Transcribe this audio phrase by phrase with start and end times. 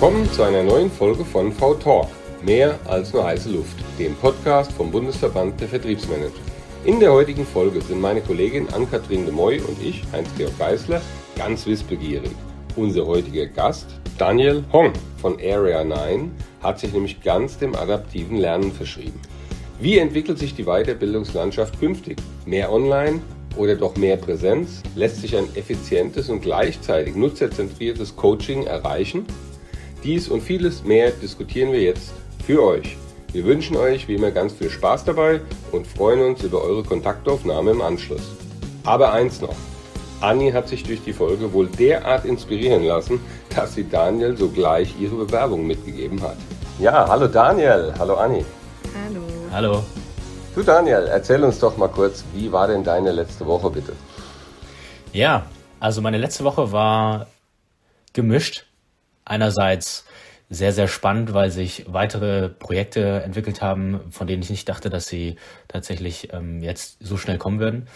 [0.00, 2.06] Willkommen zu einer neuen Folge von V-Talk.
[2.42, 6.40] Mehr als nur heiße Luft, dem Podcast vom Bundesverband der Vertriebsmanager.
[6.86, 11.02] In der heutigen Folge sind meine Kollegin Ann-Kathrin de Moy und ich, Heinz-Georg Geisler,
[11.36, 12.30] ganz wissbegierig.
[12.76, 16.30] Unser heutiger Gast, Daniel Hong von Area 9,
[16.62, 19.20] hat sich nämlich ganz dem adaptiven Lernen verschrieben.
[19.80, 22.16] Wie entwickelt sich die Weiterbildungslandschaft künftig?
[22.46, 23.20] Mehr online
[23.54, 24.82] oder doch mehr Präsenz?
[24.94, 29.26] Lässt sich ein effizientes und gleichzeitig nutzerzentriertes Coaching erreichen?
[30.02, 32.12] Dies und vieles mehr diskutieren wir jetzt
[32.46, 32.96] für euch.
[33.32, 35.42] Wir wünschen euch wie immer ganz viel Spaß dabei
[35.72, 38.32] und freuen uns über eure Kontaktaufnahme im Anschluss.
[38.84, 39.54] Aber eins noch.
[40.22, 43.20] Anni hat sich durch die Folge wohl derart inspirieren lassen,
[43.54, 46.36] dass sie Daniel sogleich ihre Bewerbung mitgegeben hat.
[46.78, 48.44] Ja, hallo Daniel, hallo Anni.
[49.04, 49.20] Hallo.
[49.52, 49.84] Hallo.
[50.54, 53.92] Du Daniel, erzähl uns doch mal kurz, wie war denn deine letzte Woche bitte?
[55.12, 55.44] Ja,
[55.78, 57.26] also meine letzte Woche war
[58.14, 58.64] gemischt
[59.30, 60.04] einerseits
[60.50, 65.06] sehr, sehr spannend, weil sich weitere Projekte entwickelt haben, von denen ich nicht dachte, dass
[65.06, 65.36] sie
[65.68, 67.86] tatsächlich ähm, jetzt so schnell kommen würden.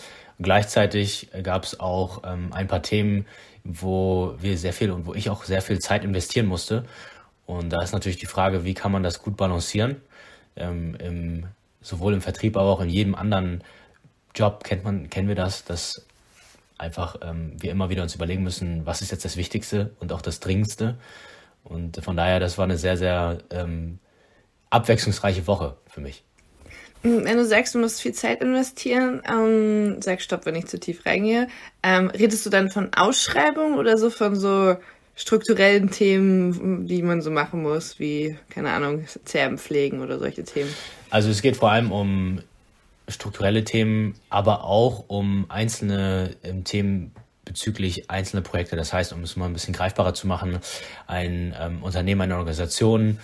[0.41, 3.27] Gleichzeitig gab es auch ähm, ein paar Themen,
[3.65, 6.85] wo wir sehr viel und wo ich auch sehr viel Zeit investieren musste.
[7.47, 10.01] Und da ist natürlich die Frage, wie kann man das gut balancieren?
[10.57, 11.47] Ähm, im,
[11.81, 13.65] sowohl im Vertrieb, aber auch in jedem anderen
[14.35, 16.07] Job kennt man, kennen wir das, dass
[16.85, 20.23] einfach ähm, wir immer wieder uns überlegen müssen, was ist jetzt das Wichtigste und auch
[20.23, 20.97] das Dringendste.
[21.65, 23.99] Und von daher, das war eine sehr, sehr ähm,
[24.71, 26.25] abwechslungsreiche Woche für mich.
[27.03, 30.79] Hm, wenn du sagst, du musst viel Zeit investieren, ähm, sag stopp, wenn ich zu
[30.79, 31.49] tief reingehe.
[31.83, 34.77] Ähm, redest du dann von Ausschreibung oder so von so
[35.15, 40.75] strukturellen Themen, die man so machen muss, wie, keine Ahnung, Zerben pflegen oder solche Themen?
[41.11, 42.41] Also es geht vor allem um
[43.09, 47.13] strukturelle Themen, aber auch um einzelne ähm, Themen
[47.45, 48.77] bezüglich einzelner Projekte.
[48.77, 50.59] Das heißt, um es mal ein bisschen greifbarer zu machen,
[51.07, 53.19] ein ähm, Unternehmen, eine Organisation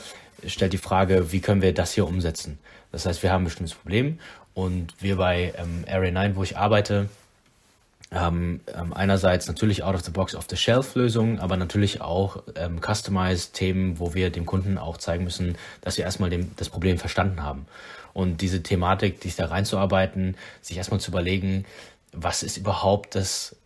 [0.47, 2.58] stellt die Frage, wie können wir das hier umsetzen?
[2.92, 4.18] Das heißt, wir haben ein bestimmtes Problem
[4.55, 7.08] und wir bei ähm, Area 9, wo ich arbeite,
[8.12, 14.47] haben ähm, einerseits natürlich out-of-the-box, off-the-shelf-Lösungen, aber natürlich auch ähm, customized Themen, wo wir dem
[14.47, 17.67] Kunden auch zeigen müssen, dass wir erstmal dem, das Problem verstanden haben.
[18.13, 21.65] Und diese Thematik, sich da reinzuarbeiten, sich erstmal zu überlegen,
[22.13, 23.57] was ist überhaupt das,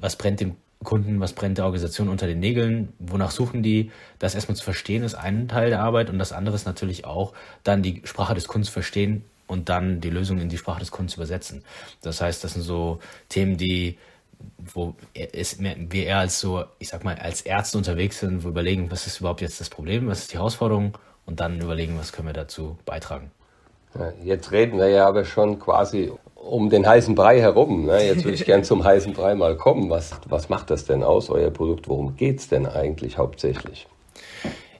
[0.00, 4.34] was brennt dem Kunden, was brennt der Organisation unter den Nägeln, wonach suchen die, das
[4.34, 7.34] erstmal zu verstehen, ist ein Teil der Arbeit und das andere ist natürlich auch
[7.64, 11.12] dann die Sprache des Kunden verstehen und dann die Lösung in die Sprache des Kunden
[11.12, 11.64] übersetzen.
[12.00, 13.98] Das heißt, das sind so Themen, die
[14.74, 19.06] wo wir eher als so, ich sag mal, als Ärzte unterwegs sind, wo überlegen, was
[19.06, 20.96] ist überhaupt jetzt das Problem, was ist die Herausforderung
[21.26, 23.30] und dann überlegen, was können wir dazu beitragen.
[24.22, 27.86] Jetzt reden wir ja aber schon quasi um den heißen Brei herum.
[27.86, 28.06] Ne?
[28.06, 29.90] Jetzt würde ich gern zum heißen Brei mal kommen.
[29.90, 31.88] Was, was macht das denn aus, euer Produkt?
[31.88, 33.86] Worum geht es denn eigentlich hauptsächlich?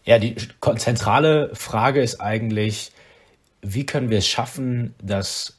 [0.05, 0.37] Ja, die
[0.77, 2.93] zentrale Frage ist eigentlich,
[3.63, 5.59] wie können wir es schaffen, dass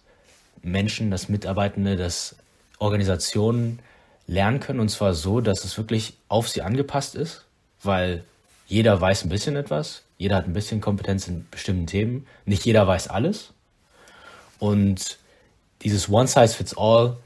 [0.63, 2.35] Menschen, dass Mitarbeitende, dass
[2.79, 3.79] Organisationen
[4.28, 7.45] lernen können und zwar so, dass es wirklich auf sie angepasst ist,
[7.83, 8.23] weil
[8.68, 12.28] jeder weiß ein bisschen etwas, jeder hat ein bisschen Kompetenz in bestimmten Themen.
[12.46, 13.54] Nicht jeder weiß alles.
[14.59, 15.18] Und
[15.82, 17.18] dieses One Size Fits All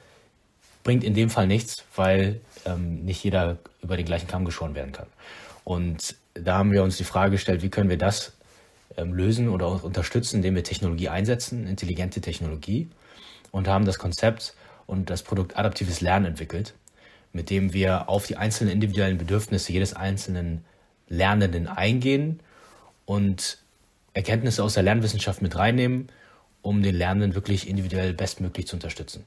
[0.86, 4.94] bringt in dem Fall nichts, weil ähm, nicht jeder über den gleichen Kamm geschoren werden
[4.94, 5.08] kann.
[5.66, 8.32] Und da haben wir uns die Frage gestellt, wie können wir das
[8.96, 12.88] ähm, lösen oder unterstützen, indem wir Technologie einsetzen, intelligente Technologie,
[13.52, 14.54] und haben das Konzept
[14.88, 16.74] und das Produkt adaptives Lernen entwickelt,
[17.34, 20.64] mit dem wir auf die einzelnen individuellen Bedürfnisse jedes einzelnen
[21.10, 22.40] Lernenden eingehen
[23.06, 23.64] und
[24.14, 26.10] Erkenntnisse aus der Lernwissenschaft mit reinnehmen,
[26.62, 29.26] um den Lernenden wirklich individuell bestmöglich zu unterstützen.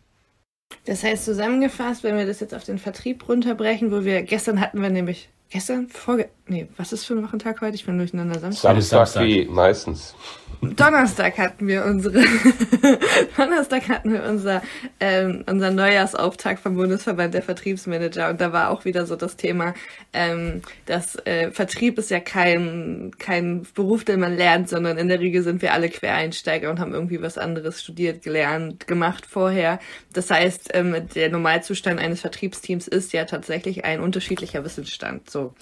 [0.84, 4.80] Das heißt zusammengefasst, wenn wir das jetzt auf den Vertrieb runterbrechen, wo wir gestern hatten
[4.80, 7.74] wir nämlich gestern vorge nee, was ist für ein Wochentag heute?
[7.74, 8.72] Ich bin durcheinander Samstag.
[8.72, 9.24] Samstag, Samstag.
[9.24, 10.14] wie meistens.
[10.60, 12.20] Donnerstag hatten wir unsere
[13.36, 14.60] Donnerstag hatten wir unser
[14.98, 19.74] ähm, unser Neujahrsauftakt vom Bundesverband der Vertriebsmanager und da war auch wieder so das Thema,
[20.12, 25.20] ähm, dass äh, Vertrieb ist ja kein kein Beruf, den man lernt, sondern in der
[25.20, 29.78] Regel sind wir alle Quereinsteiger und haben irgendwie was anderes studiert, gelernt, gemacht vorher.
[30.12, 35.30] Das heißt, ähm, der Normalzustand eines Vertriebsteams ist ja tatsächlich ein unterschiedlicher Wissensstand.
[35.30, 35.54] So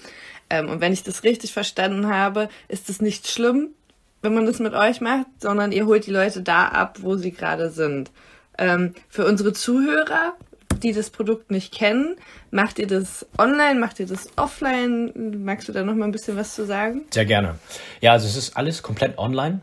[0.49, 3.69] ähm, und wenn ich das richtig verstanden habe, ist es nicht schlimm,
[4.21, 7.31] wenn man das mit euch macht, sondern ihr holt die Leute da ab, wo sie
[7.31, 8.11] gerade sind.
[8.57, 10.33] Ähm, für unsere Zuhörer,
[10.81, 12.15] die das Produkt nicht kennen,
[12.51, 15.43] macht ihr das online, macht ihr das offline?
[15.43, 17.03] Magst du da noch mal ein bisschen was zu sagen?
[17.11, 17.55] Sehr gerne.
[18.01, 19.61] Ja, also es ist alles komplett online.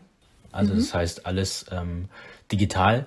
[0.51, 0.77] Also mhm.
[0.77, 2.05] das heißt alles ähm,
[2.51, 3.05] digital.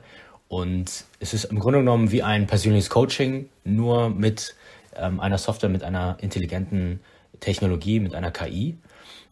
[0.49, 4.55] Und es ist im Grunde genommen wie ein persönliches Coaching, nur mit
[4.97, 7.01] ähm, einer Software, mit einer intelligenten
[7.41, 8.77] Technologie, mit einer KI.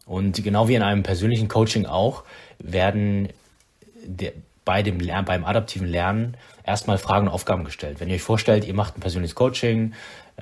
[0.05, 2.23] Und genau wie in einem persönlichen Coaching auch,
[2.59, 3.29] werden
[4.03, 4.33] der,
[4.63, 7.99] bei dem Lernen, beim adaptiven Lernen erstmal Fragen und Aufgaben gestellt.
[7.99, 9.93] Wenn ihr euch vorstellt, ihr macht ein persönliches Coaching,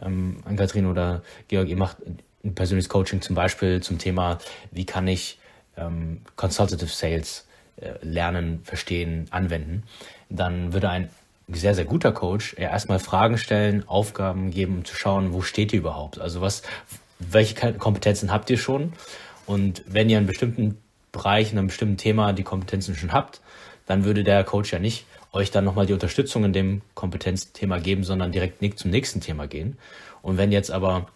[0.03, 1.97] ähm, Ann-Kathrin oder Georg, ihr macht
[2.44, 4.39] ein persönliches Coaching zum Beispiel zum Thema,
[4.71, 5.39] wie kann ich
[5.77, 7.47] ähm, Consultative Sales
[7.77, 9.83] äh, lernen, verstehen, anwenden,
[10.29, 11.09] dann würde ein
[11.47, 15.73] sehr, sehr guter Coach eher erstmal Fragen stellen, Aufgaben geben, um zu schauen, wo steht
[15.73, 16.19] ihr überhaupt?
[16.19, 16.63] Also was,
[17.19, 18.94] welche Kompetenzen habt ihr schon?
[19.45, 20.77] Und wenn ihr in bestimmten
[21.12, 23.41] Bereichen, in einem bestimmten Thema die Kompetenzen schon habt,
[23.85, 28.03] dann würde der Coach ja nicht euch dann nochmal die Unterstützung in dem Kompetenzthema geben,
[28.03, 29.77] sondern direkt zum nächsten Thema gehen.
[30.21, 31.07] Und wenn jetzt aber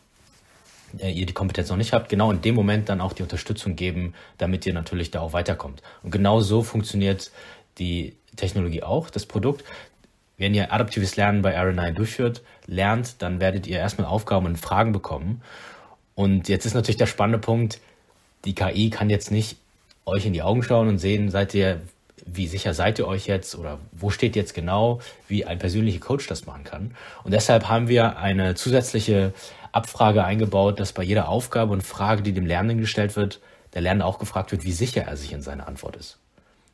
[0.98, 3.76] äh, ihr die Kompetenz noch nicht habt, genau in dem Moment dann auch die Unterstützung
[3.76, 5.82] geben, damit ihr natürlich da auch weiterkommt.
[6.04, 7.32] Und genau so funktioniert
[7.78, 9.64] die Technologie auch, das Produkt.
[10.38, 14.92] Wenn ihr adaptives Lernen bei RNI durchführt, lernt, dann werdet ihr erstmal Aufgaben und Fragen
[14.92, 15.42] bekommen.
[16.20, 17.80] Und jetzt ist natürlich der spannende Punkt,
[18.44, 19.56] die KI kann jetzt nicht
[20.06, 21.80] euch in die Augen schauen und sehen, seid ihr,
[22.26, 25.00] wie sicher seid ihr euch jetzt oder wo steht jetzt genau,
[25.30, 26.94] wie ein persönlicher Coach das machen kann.
[27.24, 29.32] Und deshalb haben wir eine zusätzliche
[29.72, 33.40] Abfrage eingebaut, dass bei jeder Aufgabe und Frage, die dem Lernenden gestellt wird,
[33.74, 36.18] der Lernende auch gefragt wird, wie sicher er sich in seiner Antwort ist.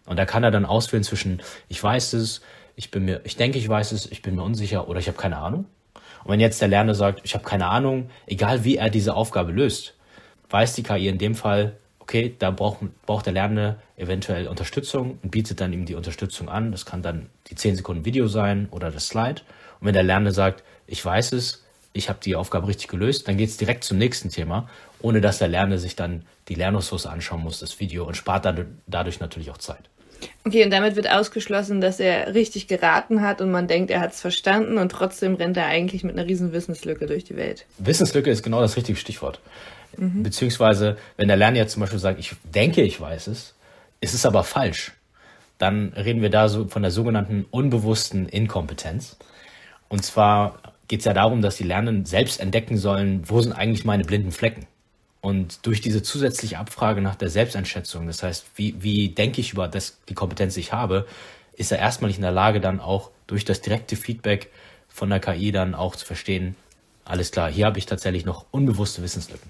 [0.08, 2.42] Und da kann er dann auswählen zwischen ich weiß es,
[2.76, 5.20] ich bin mir, ich denke, ich weiß es, ich bin mir unsicher oder ich habe
[5.20, 5.66] keine Ahnung.
[6.26, 9.52] Und wenn jetzt der Lernende sagt, ich habe keine Ahnung, egal wie er diese Aufgabe
[9.52, 9.94] löst,
[10.50, 15.30] weiß die KI in dem Fall, okay, da braucht, braucht der Lernende eventuell Unterstützung und
[15.30, 16.72] bietet dann ihm die Unterstützung an.
[16.72, 19.42] Das kann dann die 10 Sekunden Video sein oder das Slide.
[19.80, 21.64] Und wenn der Lernende sagt, ich weiß es,
[21.94, 24.68] ich habe die Aufgabe richtig gelöst, dann geht es direkt zum nächsten Thema,
[25.02, 28.46] ohne dass der Lernende sich dann die Lernressource anschauen muss, das Video, und spart
[28.88, 29.90] dadurch natürlich auch Zeit.
[30.46, 34.14] Okay, und damit wird ausgeschlossen, dass er richtig geraten hat und man denkt, er hat
[34.14, 37.66] es verstanden und trotzdem rennt er eigentlich mit einer riesen Wissenslücke durch die Welt.
[37.78, 39.40] Wissenslücke ist genau das richtige Stichwort.
[39.98, 40.24] Mhm.
[40.24, 43.56] Beziehungsweise, wenn der Lerner jetzt zum Beispiel sagt, ich denke, ich weiß es,
[44.02, 44.94] ist es aber falsch,
[45.58, 49.18] dann reden wir da so von der sogenannten unbewussten Inkompetenz.
[49.88, 53.86] Und zwar geht es ja darum, dass die Lernenden selbst entdecken sollen, wo sind eigentlich
[53.86, 54.68] meine blinden Flecken.
[55.26, 59.68] Und durch diese zusätzliche Abfrage nach der Selbsteinschätzung, das heißt, wie, wie denke ich über
[59.68, 61.08] das, die Kompetenz, die ich habe,
[61.54, 64.52] ist er erstmal nicht in der Lage, dann auch durch das direkte Feedback
[64.88, 66.56] von der KI dann auch zu verstehen,
[67.06, 69.50] alles klar, hier habe ich tatsächlich noch unbewusste Wissenslücken.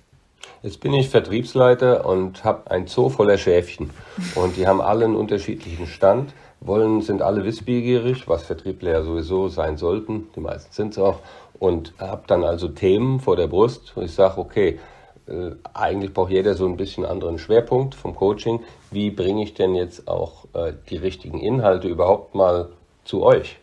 [0.64, 3.90] Jetzt bin ich Vertriebsleiter und habe ein Zoo voller Schäfchen.
[4.36, 9.76] Und die haben alle einen unterschiedlichen Stand, wollen, sind alle wissbegierig, was Vertriebler sowieso sein
[9.76, 10.30] sollten.
[10.38, 11.20] Die meisten sind es auch.
[11.60, 14.80] Und habe dann also Themen vor der Brust, wo ich sage, okay,
[15.28, 18.62] äh, eigentlich braucht jeder so ein bisschen anderen Schwerpunkt vom Coaching.
[18.92, 22.70] Wie bringe ich denn jetzt auch äh, die richtigen Inhalte überhaupt mal
[23.04, 23.58] zu euch?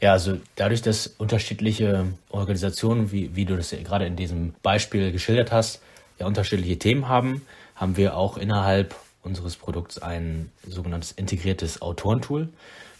[0.00, 5.12] Ja, also dadurch, dass unterschiedliche Organisationen, wie, wie du das ja gerade in diesem Beispiel
[5.12, 5.82] geschildert hast,
[6.18, 7.42] ja unterschiedliche Themen haben,
[7.74, 12.48] haben wir auch innerhalb unseres Produkts ein sogenanntes integriertes Autorentool,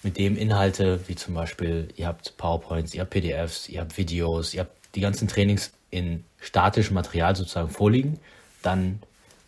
[0.03, 4.53] mit dem Inhalte wie zum Beispiel, ihr habt PowerPoints, ihr habt PDFs, ihr habt Videos,
[4.53, 8.19] ihr habt die ganzen Trainings in statischem Material sozusagen vorliegen,
[8.63, 9.01] dann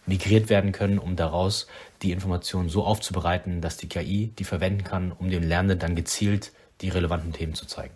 [0.07, 1.67] migriert werden können, um daraus
[2.03, 6.53] die Informationen so aufzubereiten, dass die KI die verwenden kann, um dem Lernenden dann gezielt
[6.81, 7.95] die relevanten Themen zu zeigen.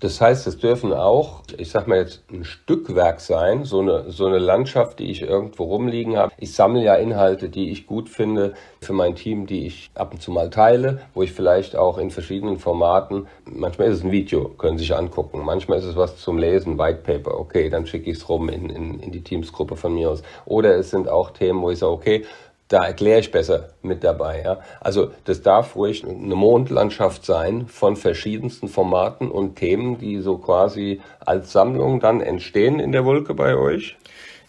[0.00, 4.26] Das heißt, es dürfen auch, ich sag mal jetzt, ein Stückwerk sein, so eine, so
[4.26, 6.32] eine Landschaft, die ich irgendwo rumliegen habe.
[6.38, 10.22] Ich sammle ja Inhalte, die ich gut finde für mein Team, die ich ab und
[10.22, 14.48] zu mal teile, wo ich vielleicht auch in verschiedenen Formaten, manchmal ist es ein Video,
[14.48, 18.10] können Sie sich angucken, manchmal ist es was zum Lesen, White Paper, okay, dann schicke
[18.10, 20.22] ich es rum in, in, in die Teamsgruppe von mir aus.
[20.46, 22.24] Oder es sind auch Themen, wo ich sage, okay,
[22.70, 24.42] da erkläre ich besser mit dabei.
[24.42, 24.60] Ja?
[24.80, 31.00] Also das darf ruhig eine Mondlandschaft sein von verschiedensten Formaten und Themen, die so quasi
[31.18, 33.96] als Sammlung dann entstehen in der Wolke bei euch.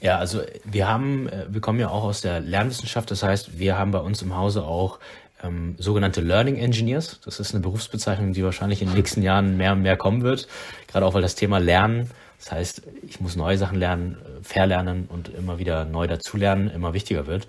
[0.02, 3.78] Ja, also wir haben, äh, wir kommen ja auch aus der Lernwissenschaft, das heißt, wir
[3.78, 5.00] haben bei uns im Hause auch
[5.44, 7.20] ähm, sogenannte Learning Engineers.
[7.26, 10.48] Das ist eine Berufsbezeichnung, die wahrscheinlich in den nächsten Jahren mehr und mehr kommen wird.
[10.88, 15.08] Gerade auch weil das Thema Lernen, das heißt, ich muss neue Sachen lernen, äh, verlernen
[15.12, 17.48] und immer wieder neu dazulernen, immer wichtiger wird.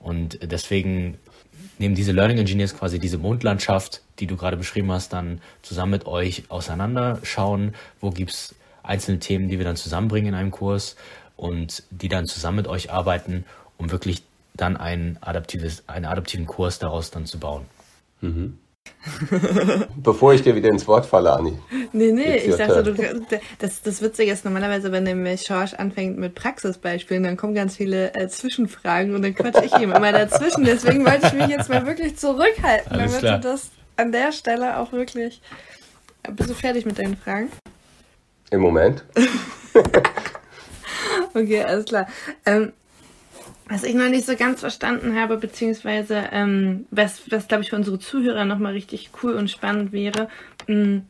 [0.00, 1.18] Und deswegen
[1.78, 6.06] nehmen diese Learning Engineers quasi diese Mondlandschaft, die du gerade beschrieben hast, dann zusammen mit
[6.06, 10.96] euch auseinander, schauen, wo gibt es einzelne Themen, die wir dann zusammenbringen in einem Kurs
[11.36, 13.44] und die dann zusammen mit euch arbeiten,
[13.76, 14.22] um wirklich
[14.54, 17.66] dann ein adaptives, einen adaptiven Kurs daraus dann zu bauen.
[18.20, 18.58] Mhm.
[19.96, 21.58] Bevor ich dir wieder ins Wort falle, Anni.
[21.92, 22.94] Nee, nee, ich dachte, du,
[23.58, 28.14] das, das Witzige ist normalerweise, wenn der George anfängt mit Praxisbeispielen, dann kommen ganz viele
[28.14, 30.64] äh, Zwischenfragen und dann quatsche ich ihm immer dazwischen.
[30.64, 33.38] Deswegen wollte ich mich jetzt mal wirklich zurückhalten, Alles damit klar.
[33.38, 35.40] du das an der Stelle auch wirklich.
[36.30, 37.50] Bist du fertig mit deinen Fragen?
[38.50, 39.04] Im Moment.
[41.34, 42.06] okay, alles klar.
[42.44, 42.72] Ähm,
[43.70, 47.76] was ich noch nicht so ganz verstanden habe, beziehungsweise ähm, was, was glaube ich für
[47.76, 50.28] unsere Zuhörer nochmal richtig cool und spannend wäre,
[50.66, 51.02] mh, mm,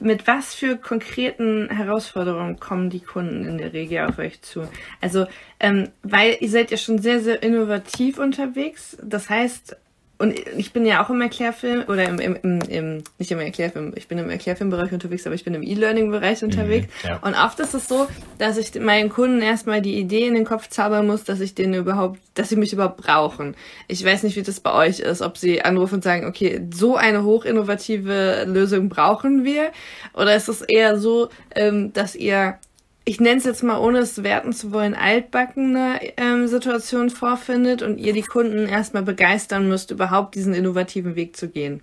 [0.00, 4.68] mit was für konkreten Herausforderungen kommen die Kunden in der Regel auf euch zu?
[5.00, 5.26] Also,
[5.58, 8.96] ähm, weil ihr seid ja schon sehr, sehr innovativ unterwegs.
[9.02, 9.76] Das heißt,
[10.24, 13.92] und ich bin ja auch im Erklärfilm oder im, im, im, im nicht im Erklärfilm,
[13.94, 16.86] ich bin im Erklärfilmbereich unterwegs, aber ich bin im E-Learning-Bereich mhm, unterwegs.
[17.02, 17.18] Mhm, ja.
[17.18, 18.06] Und oft ist es so,
[18.38, 21.74] dass ich meinen Kunden erstmal die Idee in den Kopf zaubern muss, dass ich denen
[21.74, 23.54] überhaupt, dass sie mich überhaupt brauchen.
[23.86, 26.96] Ich weiß nicht, wie das bei euch ist, ob sie anrufen und sagen, okay, so
[26.96, 29.72] eine hochinnovative Lösung brauchen wir,
[30.14, 32.58] oder ist es eher so, ähm, dass ihr
[33.04, 37.98] ich nenne es jetzt mal, ohne es werten zu wollen, altbackene ähm, Situation vorfindet und
[37.98, 41.82] ihr die Kunden erstmal begeistern müsst, überhaupt diesen innovativen Weg zu gehen?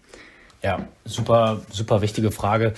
[0.64, 2.74] Ja, super, super wichtige Frage.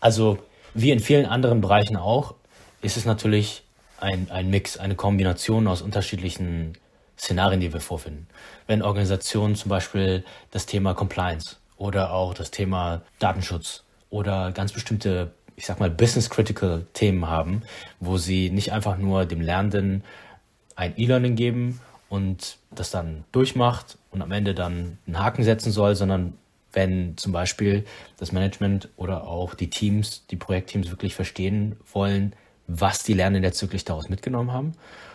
[0.00, 0.38] Also,
[0.72, 2.34] wie in vielen anderen Bereichen auch,
[2.82, 3.62] ist es natürlich
[3.98, 6.74] ein, ein Mix, eine Kombination aus unterschiedlichen
[7.18, 8.26] Szenarien, die wir vorfinden.
[8.66, 15.32] Wenn Organisationen zum Beispiel das Thema Compliance oder auch das Thema Datenschutz oder ganz bestimmte
[15.56, 17.62] ich sag mal, business-critical-Themen haben,
[18.00, 20.02] wo sie nicht einfach nur dem Lernenden
[20.76, 25.94] ein E-Learning geben und das dann durchmacht und am Ende dann einen Haken setzen soll,
[25.94, 26.34] sondern
[26.72, 27.84] wenn zum Beispiel
[28.16, 32.34] das Management oder auch die Teams, die Projektteams wirklich verstehen wollen,
[32.66, 34.72] was die Lernenden jetzt wirklich daraus mitgenommen haben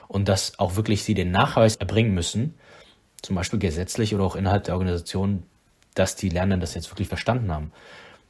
[0.07, 2.55] und dass auch wirklich sie den Nachweis erbringen müssen,
[3.21, 5.43] zum Beispiel gesetzlich oder auch innerhalb der Organisation,
[5.95, 7.71] dass die Lernenden das jetzt wirklich verstanden haben.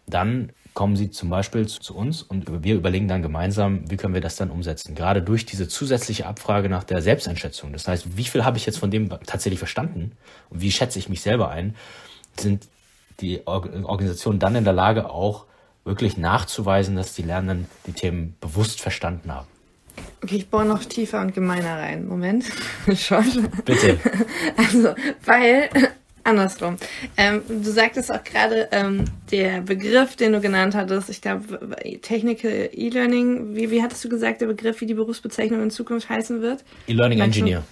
[0.08, 4.22] Dann kommen sie zum Beispiel zu uns und wir überlegen dann gemeinsam, wie können wir
[4.22, 4.96] das dann umsetzen.
[4.96, 7.74] Gerade durch diese zusätzliche Abfrage nach der Selbsteinschätzung.
[7.74, 10.14] Das heißt, wie viel habe ich jetzt von dem tatsächlich verstanden
[10.50, 11.76] und wie schätze ich mich selber ein,
[12.40, 12.70] sind
[13.20, 15.48] die Organisationen dann in der Lage, auch
[15.84, 19.48] wirklich nachzuweisen, dass die Lernenden die Themen bewusst verstanden haben.
[20.24, 22.08] Okay, ich bohre noch tiefer und gemeiner rein.
[22.08, 22.46] Moment.
[22.96, 23.50] Schon.
[23.66, 24.00] Bitte.
[24.56, 24.96] Also,
[25.26, 25.70] weil
[26.30, 26.78] Andersrum.
[27.18, 31.60] Ähm, du sagtest auch gerade, ähm, der Begriff, den du genannt hattest, ich glaube,
[32.02, 36.42] Technical E-Learning, wie, wie hattest du gesagt, der Begriff, wie die Berufsbezeichnung in Zukunft heißen
[36.42, 36.64] wird?
[36.88, 37.64] E-Learning Engineer.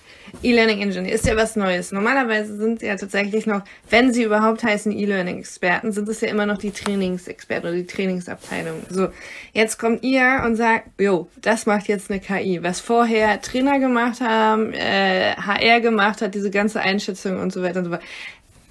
[0.43, 1.91] E-Learning Engineer ist ja was Neues.
[1.91, 6.45] Normalerweise sind sie ja tatsächlich noch, wenn sie überhaupt heißen E-Learning-Experten, sind es ja immer
[6.45, 8.83] noch die Trainingsexperten oder die Trainingsabteilung.
[8.89, 9.09] So,
[9.53, 12.61] jetzt kommt ihr und sagt, jo, das macht jetzt eine KI.
[12.63, 17.79] Was vorher Trainer gemacht haben, äh, HR gemacht hat, diese ganze Einschätzung und so weiter
[17.79, 18.03] und so weiter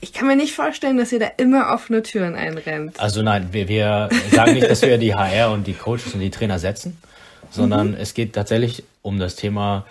[0.01, 3.01] ich kann mir nicht vorstellen, dass ihr da immer offene Türen einrennt.
[3.01, 6.31] Also nein, wir, wir sagen nicht, dass wir die HR und die Coaches und die
[6.31, 6.99] Trainer setzen,
[7.51, 7.97] sondern mhm.
[7.97, 9.87] es geht tatsächlich um das Thema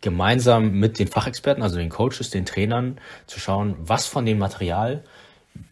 [0.00, 5.02] gemeinsam mit den Fachexperten, also den Coaches, den Trainern, zu schauen, was von dem Material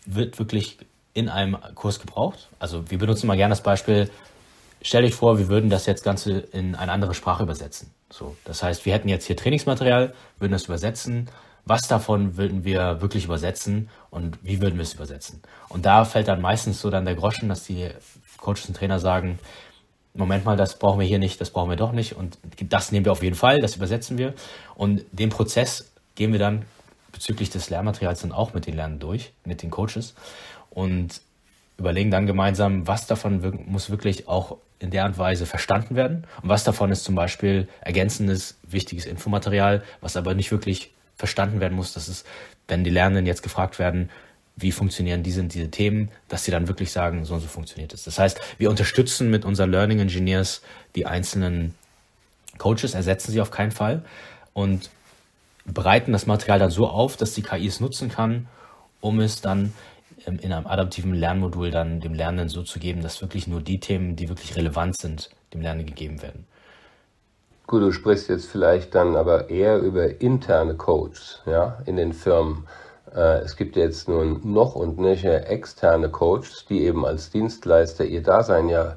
[0.07, 0.79] wird wirklich
[1.15, 2.49] in einem Kurs gebraucht.
[2.59, 4.11] Also wir benutzen mal gerne das Beispiel,
[4.81, 7.91] stell dich vor, wir würden das jetzt Ganze in eine andere Sprache übersetzen.
[8.11, 11.29] So, das heißt, wir hätten jetzt hier Trainingsmaterial, würden das übersetzen,
[11.65, 15.43] was davon würden wir wirklich übersetzen und wie würden wir es übersetzen.
[15.69, 17.91] Und da fällt dann meistens so dann der Groschen, dass die
[18.39, 19.39] Coaches und Trainer sagen,
[20.15, 22.37] Moment mal, das brauchen wir hier nicht, das brauchen wir doch nicht und
[22.69, 24.35] das nehmen wir auf jeden Fall, das übersetzen wir.
[24.75, 26.65] Und den Prozess gehen wir dann
[27.13, 30.15] bezüglich des Lernmaterials dann auch mit den Lernenden durch, mit den Coaches
[30.71, 31.21] und
[31.79, 36.27] überlegen dann gemeinsam, was davon muss wirklich auch in der Art und Weise verstanden werden
[36.43, 41.75] und was davon ist zum Beispiel ergänzendes, wichtiges Infomaterial, was aber nicht wirklich verstanden werden
[41.75, 42.25] muss, dass es,
[42.69, 44.11] wenn die Lernenden jetzt gefragt werden,
[44.57, 48.05] wie funktionieren diese diese Themen, dass sie dann wirklich sagen, so und so funktioniert es.
[48.05, 50.63] Das heißt, wir unterstützen mit unseren Learning Engineers
[50.95, 51.75] die einzelnen
[52.59, 54.05] Coaches, ersetzen sie auf keinen Fall
[54.53, 54.91] und
[55.65, 58.47] bereiten das Material dann so auf, dass die KI es nutzen kann,
[59.01, 59.73] um es dann
[60.27, 64.17] in einem adaptiven Lernmodul dann dem Lernenden so zu geben, dass wirklich nur die Themen,
[64.17, 66.47] die wirklich relevant sind, dem Lernenden gegeben werden.
[67.67, 72.67] Gut, du sprichst jetzt vielleicht dann aber eher über interne Coaches ja, in den Firmen.
[73.15, 78.23] Äh, es gibt jetzt nun noch und nöcher externe Coaches, die eben als Dienstleister ihr
[78.23, 78.97] Dasein ja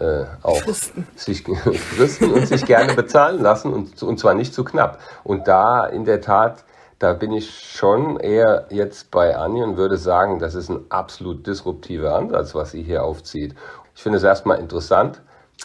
[0.00, 1.06] äh, auch fristen.
[1.14, 1.44] sich
[1.96, 4.98] fristen und sich gerne bezahlen lassen und, und zwar nicht zu knapp.
[5.24, 6.64] Und da in der Tat,
[6.98, 11.46] da bin ich schon eher jetzt bei Anni und würde sagen, das ist ein absolut
[11.46, 13.54] disruptiver Ansatz, was sie hier aufzieht.
[13.94, 15.22] Ich finde es erstmal interessant,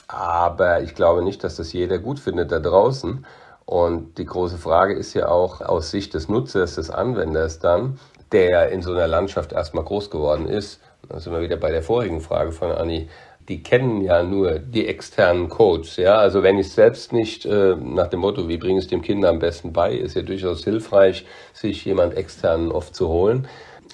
[0.07, 3.25] aber ich glaube nicht, dass das jeder gut findet da draußen.
[3.65, 7.99] Und die große Frage ist ja auch aus Sicht des Nutzers, des Anwenders dann,
[8.31, 10.79] der in so einer Landschaft erstmal groß geworden ist.
[11.09, 13.09] Da sind wir wieder bei der vorigen Frage von Anni.
[13.47, 15.97] Die kennen ja nur die externen Codes.
[15.97, 19.03] Ja, also wenn ich selbst nicht äh, nach dem Motto, wie bringe ich es dem
[19.03, 23.47] Kind am besten bei, ist ja durchaus hilfreich, sich jemand externen oft zu holen.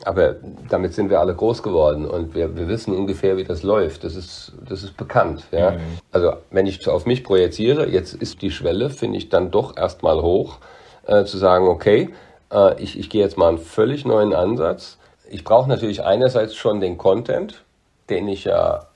[0.05, 0.35] Aber
[0.69, 4.03] damit sind wir alle groß geworden und wir, wir wissen ungefähr, wie das läuft.
[4.03, 5.45] Das ist, das ist bekannt.
[5.51, 5.71] Ja?
[5.71, 5.79] Mhm.
[6.11, 10.21] Also wenn ich auf mich projiziere, jetzt ist die Schwelle, finde ich, dann doch erstmal
[10.21, 10.57] hoch,
[11.05, 12.09] äh, zu sagen, okay,
[12.51, 14.97] äh, ich, ich gehe jetzt mal einen völlig neuen Ansatz.
[15.29, 17.63] Ich brauche natürlich einerseits schon den Content,
[18.09, 18.87] den ich ja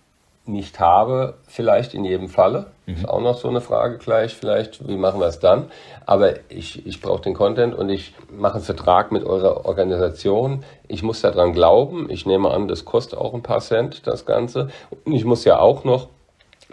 [0.47, 2.67] nicht habe, vielleicht in jedem Falle.
[2.85, 2.95] Mhm.
[2.95, 5.71] Ist auch noch so eine Frage gleich, vielleicht, wie machen wir es dann?
[6.05, 10.63] Aber ich, ich brauche den Content und ich mache einen Vertrag mit eurer Organisation.
[10.87, 12.09] Ich muss daran glauben.
[12.09, 14.69] Ich nehme an, das kostet auch ein paar Cent, das Ganze.
[15.03, 16.09] Und ich muss ja auch noch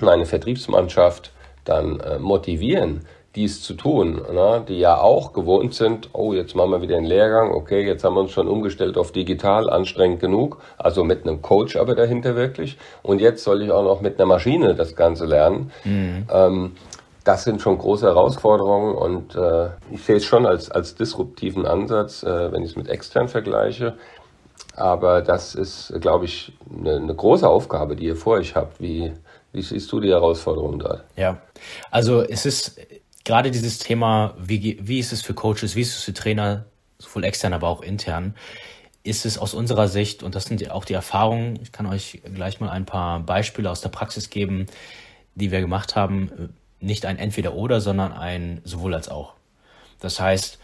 [0.00, 1.33] meine Vertriebsmannschaft
[1.64, 4.62] dann äh, motivieren, dies zu tun, ne?
[4.69, 8.15] die ja auch gewohnt sind, oh, jetzt machen wir wieder einen Lehrgang, okay, jetzt haben
[8.15, 12.77] wir uns schon umgestellt auf digital, anstrengend genug, also mit einem Coach aber dahinter wirklich.
[13.03, 15.71] Und jetzt soll ich auch noch mit einer Maschine das Ganze lernen.
[15.85, 16.27] Mhm.
[16.31, 16.73] Ähm,
[17.25, 22.23] das sind schon große Herausforderungen und äh, ich sehe es schon als, als disruptiven Ansatz,
[22.23, 23.95] äh, wenn ich es mit extern vergleiche.
[24.75, 28.81] Aber das ist, glaube ich, eine, eine große Aufgabe, die ihr vor euch habt.
[28.81, 29.12] Wie,
[29.53, 31.05] wie siehst du die Herausforderungen dort?
[31.17, 31.39] Ja,
[31.91, 32.81] also es ist
[33.33, 36.67] gerade dieses Thema, wie, wie ist es für Coaches, wie ist es für Trainer,
[36.99, 38.35] sowohl extern, aber auch intern,
[39.05, 42.61] ist es aus unserer Sicht, und das sind auch die Erfahrungen, ich kann euch gleich
[42.61, 44.67] mal ein paar Beispiele aus der Praxis geben,
[45.35, 49.33] die wir gemacht haben, nicht ein Entweder-Oder, sondern ein sowohl als auch.
[49.99, 50.59] Das heißt,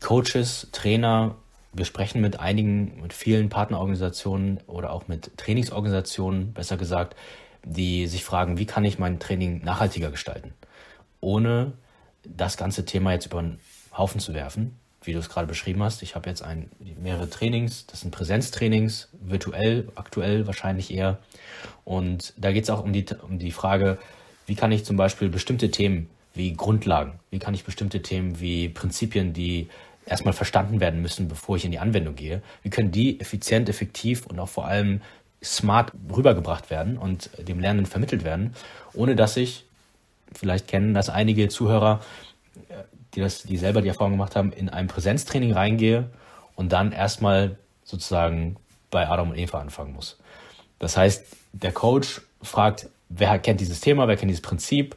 [0.00, 1.34] Coaches, Trainer,
[1.74, 7.16] wir sprechen mit einigen, mit vielen Partnerorganisationen oder auch mit Trainingsorganisationen, besser gesagt,
[7.64, 10.54] die sich fragen, wie kann ich mein Training nachhaltiger gestalten?
[11.22, 11.72] ohne
[12.24, 13.58] das ganze Thema jetzt über den
[13.96, 16.02] Haufen zu werfen, wie du es gerade beschrieben hast.
[16.02, 21.18] Ich habe jetzt ein, mehrere Trainings, das sind Präsenztrainings, virtuell, aktuell wahrscheinlich eher.
[21.84, 23.98] Und da geht es auch um die, um die Frage,
[24.46, 28.68] wie kann ich zum Beispiel bestimmte Themen wie Grundlagen, wie kann ich bestimmte Themen wie
[28.68, 29.68] Prinzipien, die
[30.06, 34.26] erstmal verstanden werden müssen, bevor ich in die Anwendung gehe, wie können die effizient, effektiv
[34.26, 35.00] und auch vor allem
[35.42, 38.54] smart rübergebracht werden und dem Lernenden vermittelt werden,
[38.94, 39.64] ohne dass ich
[40.34, 42.00] vielleicht kennen das einige Zuhörer,
[43.14, 46.10] die, das, die selber die Erfahrung gemacht haben, in ein Präsenztraining reingehe
[46.54, 48.56] und dann erstmal sozusagen
[48.90, 50.18] bei Adam und Eva anfangen muss.
[50.78, 54.96] Das heißt, der Coach fragt, wer kennt dieses Thema, wer kennt dieses Prinzip,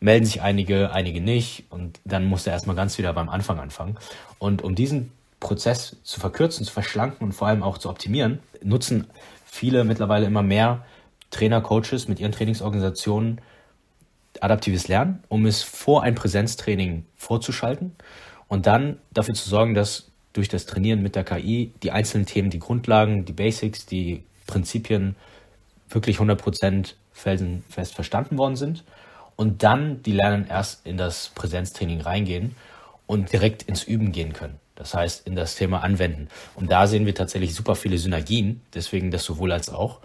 [0.00, 3.98] melden sich einige, einige nicht und dann muss er erstmal ganz wieder beim Anfang anfangen.
[4.38, 9.06] Und um diesen Prozess zu verkürzen, zu verschlanken und vor allem auch zu optimieren, nutzen
[9.44, 10.84] viele mittlerweile immer mehr
[11.30, 13.40] Trainer, Coaches mit ihren Trainingsorganisationen
[14.42, 17.96] adaptives Lernen, um es vor ein Präsenztraining vorzuschalten
[18.48, 22.50] und dann dafür zu sorgen, dass durch das Trainieren mit der KI die einzelnen Themen,
[22.50, 25.16] die Grundlagen, die Basics, die Prinzipien
[25.88, 28.84] wirklich 100% felsenfest verstanden worden sind
[29.36, 32.54] und dann die Lernen erst in das Präsenztraining reingehen
[33.06, 34.58] und direkt ins Üben gehen können.
[34.74, 36.28] Das heißt, in das Thema anwenden.
[36.54, 40.00] Und da sehen wir tatsächlich super viele Synergien, deswegen das sowohl als auch,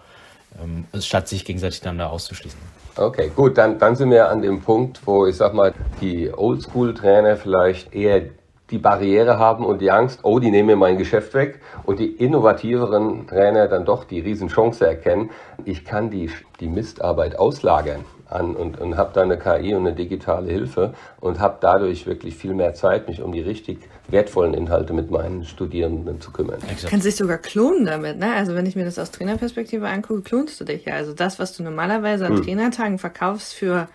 [1.00, 2.58] statt sich gegenseitig dann da auszuschließen.
[2.96, 7.36] Okay, gut, dann, dann sind wir an dem Punkt, wo ich sag mal, die Oldschool-Trainer
[7.36, 8.22] vielleicht eher
[8.70, 12.10] die Barriere haben und die Angst, oh, die nehmen mir mein Geschäft weg und die
[12.10, 15.30] innovativeren Trainer dann doch die Riesenchance erkennen,
[15.64, 19.94] ich kann die, die Mistarbeit auslagern an und, und habe da eine KI und eine
[19.94, 24.92] digitale Hilfe und habe dadurch wirklich viel mehr Zeit, mich um die richtig wertvollen Inhalte
[24.92, 26.58] mit meinen Studierenden zu kümmern.
[26.60, 28.32] Du kannst dich sogar klonen damit, ne?
[28.34, 30.94] Also wenn ich mir das aus Trainerperspektive angucke, klonst du dich ja.
[30.94, 32.44] Also das, was du normalerweise an hm.
[32.44, 33.88] Trainertagen verkaufst für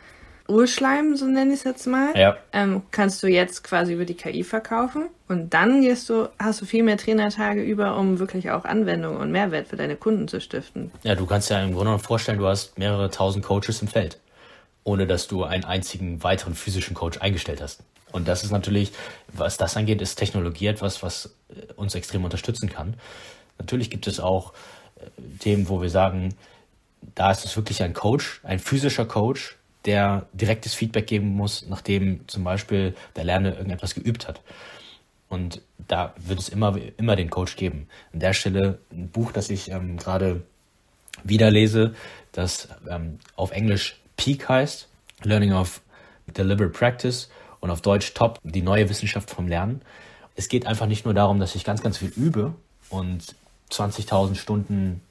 [0.47, 2.37] Urschleim, so nenne ich es jetzt mal, ja.
[2.53, 6.65] ähm, kannst du jetzt quasi über die KI verkaufen und dann gehst du, hast du
[6.65, 10.91] viel mehr Trainertage über, um wirklich auch Anwendung und Mehrwert für deine Kunden zu stiften.
[11.03, 14.19] Ja, du kannst ja im Grunde genommen vorstellen, du hast mehrere tausend Coaches im Feld
[14.87, 17.83] ohne dass du einen einzigen weiteren physischen Coach eingestellt hast.
[18.13, 18.93] Und das ist natürlich,
[19.27, 22.93] was das angeht, ist Technologie etwas, was äh, uns extrem unterstützen kann.
[23.59, 24.53] Natürlich gibt es auch
[24.95, 26.35] äh, Themen, wo wir sagen,
[27.15, 32.25] da ist es wirklich ein Coach, ein physischer Coach, der direktes Feedback geben muss, nachdem
[32.29, 34.41] zum Beispiel der Lerner irgendetwas geübt hat.
[35.27, 37.89] Und da wird es immer, immer den Coach geben.
[38.13, 40.43] An der Stelle ein Buch, das ich ähm, gerade
[41.25, 41.93] wieder lese,
[42.31, 44.89] das ähm, auf Englisch Peak heißt,
[45.23, 45.81] Learning of
[46.27, 49.81] Deliberate Practice und auf Deutsch Top, die neue Wissenschaft vom Lernen.
[50.35, 52.53] Es geht einfach nicht nur darum, dass ich ganz, ganz viel übe
[52.89, 53.35] und
[53.71, 55.01] 20.000 Stunden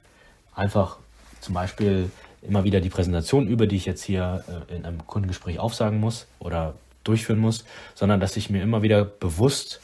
[0.54, 0.98] einfach
[1.40, 2.10] zum Beispiel
[2.42, 6.26] immer wieder die Präsentation übe, die ich jetzt hier äh, in einem Kundengespräch aufsagen muss
[6.38, 7.64] oder durchführen muss,
[7.94, 9.80] sondern dass ich mir immer wieder bewusst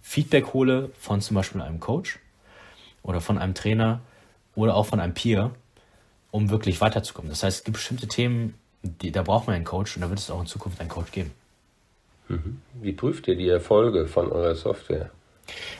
[0.00, 2.18] Feedback hole von zum Beispiel einem Coach
[3.02, 4.00] oder von einem Trainer
[4.54, 5.52] oder auch von einem Peer
[6.32, 7.30] um wirklich weiterzukommen.
[7.30, 10.18] Das heißt, es gibt bestimmte Themen, die, da braucht man einen Coach und da wird
[10.18, 11.30] es auch in Zukunft einen Coach geben.
[12.28, 12.60] Mhm.
[12.80, 15.10] Wie prüft ihr die Erfolge von eurer Software?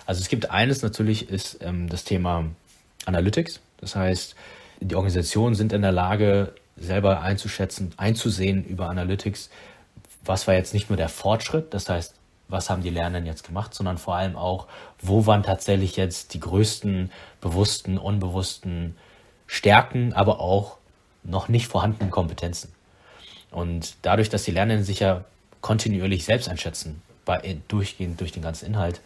[0.06, 2.44] Also es gibt eines natürlich, ist ähm, das Thema
[3.06, 3.60] Analytics.
[3.78, 4.36] Das heißt,
[4.80, 9.50] die Organisationen sind in der Lage, selber einzuschätzen, einzusehen über Analytics,
[10.24, 12.14] was war jetzt nicht nur der Fortschritt, das heißt,
[12.48, 14.66] was haben die Lernenden jetzt gemacht, sondern vor allem auch,
[15.00, 17.10] wo waren tatsächlich jetzt die größten
[17.40, 18.96] bewussten, unbewussten
[19.52, 20.78] Stärken, aber auch
[21.24, 22.72] noch nicht vorhandenen Kompetenzen.
[23.50, 25.26] Und dadurch, dass die Lernenden sich ja
[25.60, 29.02] kontinuierlich selbst einschätzen, bei, durchgehend durch den ganzen Inhalt,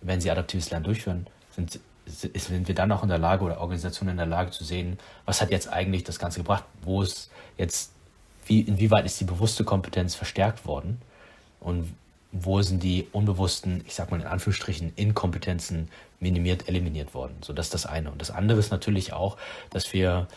[0.00, 1.26] wenn sie adaptives Lernen durchführen,
[1.56, 4.96] sind, sind wir dann auch in der Lage oder Organisationen in der Lage zu sehen,
[5.24, 7.90] was hat jetzt eigentlich das Ganze gebracht, wo ist jetzt,
[8.46, 11.02] wie, inwieweit ist die bewusste Kompetenz verstärkt worden
[11.58, 11.92] und
[12.30, 15.88] wo sind die unbewussten, ich sag mal in Anführungsstrichen, Inkompetenzen
[16.20, 17.36] minimiert, eliminiert worden.
[17.40, 18.10] So, das ist das eine.
[18.10, 19.36] Und das andere ist natürlich auch,
[19.70, 20.28] dass wir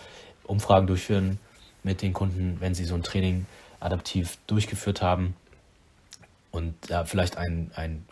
[0.46, 1.39] Umfragen durchführen
[1.84, 3.46] mit den Kunden, wenn sie so ein Training
[3.80, 5.36] adaptiv durchgeführt haben.
[6.52, 8.06] Und da vielleicht ein, ein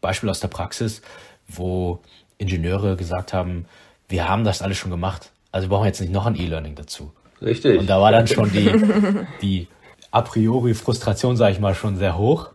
[0.00, 1.02] Beispiel aus der Praxis,
[1.46, 2.00] wo
[2.38, 3.66] Ingenieure gesagt haben,
[4.08, 7.12] wir haben das alles schon gemacht, also wir brauchen jetzt nicht noch ein E-Learning dazu.
[7.40, 7.78] Richtig.
[7.78, 8.70] Und da war dann schon die,
[9.42, 9.68] die
[10.10, 12.50] a priori Frustration, sage ich mal, schon sehr hoch.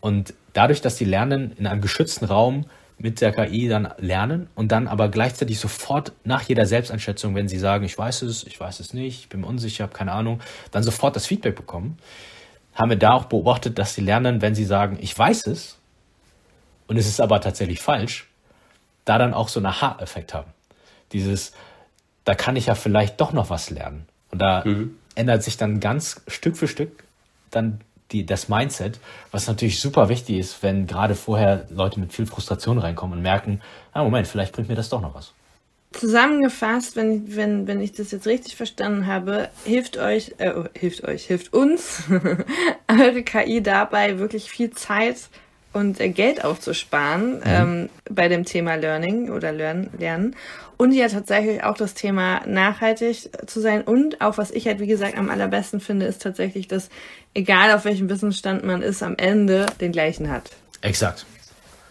[0.00, 2.66] Und dadurch, dass die lernen in einem geschützten Raum
[2.98, 7.58] mit der KI dann lernen und dann aber gleichzeitig sofort nach jeder Selbsteinschätzung, wenn sie
[7.58, 10.40] sagen, ich weiß es, ich weiß es nicht, ich bin unsicher, habe keine Ahnung,
[10.72, 11.98] dann sofort das Feedback bekommen,
[12.74, 15.78] haben wir da auch beobachtet, dass die lernen, wenn sie sagen, ich weiß es
[16.88, 18.28] und es ist aber tatsächlich falsch,
[19.04, 20.52] da dann auch so einen Aha-Effekt haben.
[21.12, 21.52] Dieses,
[22.24, 24.06] da kann ich ja vielleicht doch noch was lernen.
[24.30, 24.96] Und da mhm.
[25.14, 27.04] ändert sich dann ganz Stück für Stück
[27.50, 27.80] dann
[28.12, 28.98] die, das Mindset,
[29.30, 33.60] was natürlich super wichtig ist, wenn gerade vorher Leute mit viel Frustration reinkommen und merken,
[33.92, 35.32] ah, Moment, vielleicht bringt mir das doch noch was.
[35.92, 41.04] Zusammengefasst, wenn, wenn, wenn ich das jetzt richtig verstanden habe, hilft euch, äh, oh, hilft
[41.04, 42.02] euch, hilft uns
[42.88, 45.28] eure KI dabei, wirklich viel Zeit
[45.72, 47.42] und äh, Geld aufzusparen mhm.
[47.44, 50.36] ähm, bei dem Thema Learning oder Lern Lernen
[50.76, 54.86] und ja tatsächlich auch das Thema nachhaltig zu sein und auch was ich halt wie
[54.86, 56.88] gesagt am allerbesten finde ist tatsächlich, dass
[57.34, 60.50] egal auf welchem Wissensstand man ist, am Ende den gleichen hat.
[60.80, 61.26] Exakt.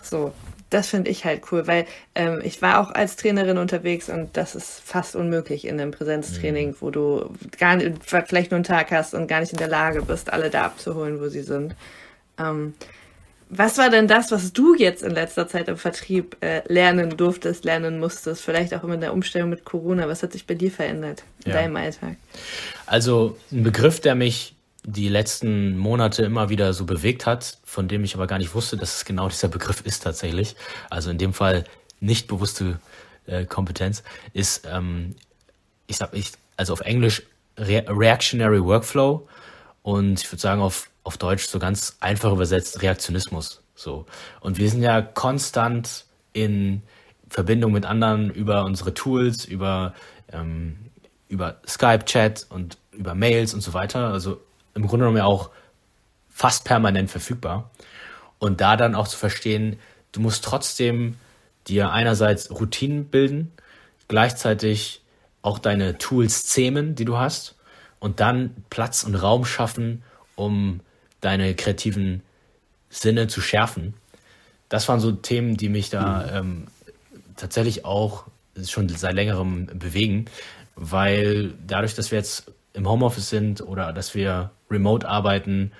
[0.01, 0.31] So,
[0.69, 1.85] das finde ich halt cool, weil
[2.15, 6.69] ähm, ich war auch als Trainerin unterwegs und das ist fast unmöglich in einem Präsenztraining,
[6.69, 6.75] mhm.
[6.79, 10.01] wo du gar nicht, vielleicht nur einen Tag hast und gar nicht in der Lage
[10.01, 11.75] bist, alle da abzuholen, wo sie sind.
[12.37, 12.73] Ähm,
[13.49, 17.63] was war denn das, was du jetzt in letzter Zeit im Vertrieb äh, lernen durftest,
[17.63, 18.41] lernen musstest?
[18.41, 20.07] Vielleicht auch in der Umstellung mit Corona.
[20.07, 21.57] Was hat sich bei dir verändert in ja.
[21.57, 22.17] deinem Alltag?
[22.85, 28.03] Also ein Begriff, der mich die letzten Monate immer wieder so bewegt hat, von dem
[28.03, 30.55] ich aber gar nicht wusste, dass es genau dieser Begriff ist tatsächlich.
[30.89, 31.65] Also in dem Fall
[31.99, 32.79] nicht bewusste
[33.25, 35.15] äh, Kompetenz ist, ähm,
[35.87, 37.23] ich sag ich, also auf Englisch
[37.57, 39.27] Re Reactionary Workflow
[39.83, 43.61] und ich würde sagen auf auf Deutsch so ganz einfach übersetzt Reaktionismus.
[43.75, 44.05] So.
[44.41, 46.81] Und wir sind ja konstant in
[47.29, 49.93] Verbindung mit anderen über unsere Tools, über,
[50.33, 50.75] ähm,
[51.29, 54.09] über Skype-Chat und über Mails und so weiter.
[54.09, 54.41] Also
[54.75, 55.49] im Grunde genommen ja auch
[56.29, 57.71] fast permanent verfügbar.
[58.37, 59.79] Und da dann auch zu verstehen,
[60.11, 61.15] du musst trotzdem
[61.67, 63.53] dir einerseits Routinen bilden,
[64.09, 65.01] gleichzeitig
[65.41, 67.55] auch deine Tools zähmen, die du hast,
[67.99, 70.03] und dann Platz und Raum schaffen,
[70.35, 70.81] um
[71.21, 72.21] deine kreativen
[72.89, 73.93] Sinne zu schärfen.
[74.69, 76.67] Das waren so Themen, die mich da ähm,
[77.35, 78.25] tatsächlich auch
[78.65, 80.25] schon seit längerem bewegen,
[80.75, 85.71] weil dadurch, dass wir jetzt im Homeoffice sind oder dass wir remote arbeiten,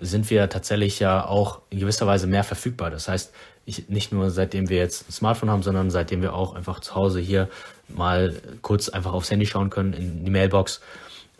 [0.00, 2.90] sind wir tatsächlich ja auch in gewisser Weise mehr verfügbar.
[2.90, 3.32] Das heißt,
[3.64, 6.94] ich, nicht nur seitdem wir jetzt ein Smartphone haben, sondern seitdem wir auch einfach zu
[6.94, 7.48] Hause hier
[7.88, 10.80] mal kurz einfach aufs Handy schauen können, in die Mailbox.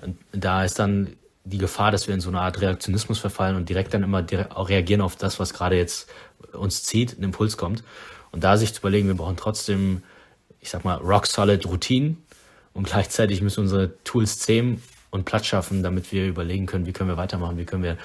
[0.01, 3.69] Und da ist dann die Gefahr, dass wir in so eine Art Reaktionismus verfallen und
[3.69, 6.09] direkt dann immer reagieren auf das, was gerade jetzt
[6.53, 7.83] uns zieht, ein Impuls kommt.
[8.31, 10.03] Und da sich zu überlegen, wir brauchen trotzdem,
[10.61, 12.23] ich sag mal, rock solid Routinen
[12.73, 17.11] und gleichzeitig müssen unsere Tools zähmen und Platz schaffen, damit wir überlegen können, wie können
[17.11, 17.99] wir weitermachen, wie können wir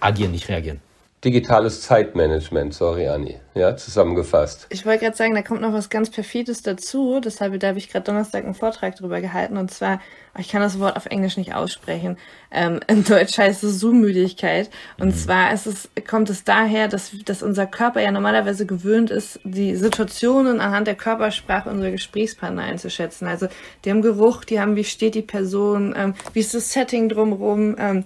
[0.00, 0.80] agieren, nicht reagieren.
[1.24, 4.66] Digitales Zeitmanagement, sorry Anni, ja, zusammengefasst.
[4.70, 7.88] Ich wollte gerade sagen, da kommt noch was ganz Perfides dazu, deshalb da habe ich
[7.88, 9.56] gerade Donnerstag einen Vortrag drüber gehalten.
[9.56, 10.00] Und zwar,
[10.36, 12.18] ich kann das Wort auf Englisch nicht aussprechen,
[12.50, 15.14] ähm, in Deutsch heißt es Zoom-Müdigkeit und mhm.
[15.14, 19.76] zwar ist es, kommt es daher, dass, dass unser Körper ja normalerweise gewöhnt ist, die
[19.76, 23.46] Situationen anhand der Körpersprache unserer Gesprächspartner einzuschätzen, also
[23.84, 27.76] die haben Geruch, die haben, wie steht die Person, ähm, wie ist das Setting drumherum,
[27.78, 28.04] ähm,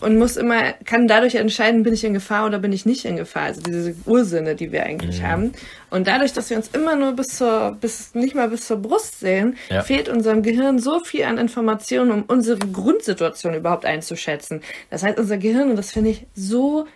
[0.00, 3.16] und muss immer, kann dadurch entscheiden, bin ich in Gefahr oder bin ich nicht in
[3.16, 3.44] Gefahr.
[3.44, 5.26] Also diese Ursinne, die wir eigentlich mhm.
[5.26, 5.52] haben.
[5.90, 9.20] Und dadurch, dass wir uns immer nur bis zur, bis, nicht mal bis zur Brust
[9.20, 9.82] sehen, ja.
[9.82, 14.60] fehlt unserem Gehirn so viel an Informationen, um unsere Grundsituation überhaupt einzuschätzen.
[14.90, 16.86] Das heißt, unser Gehirn, und das finde ich so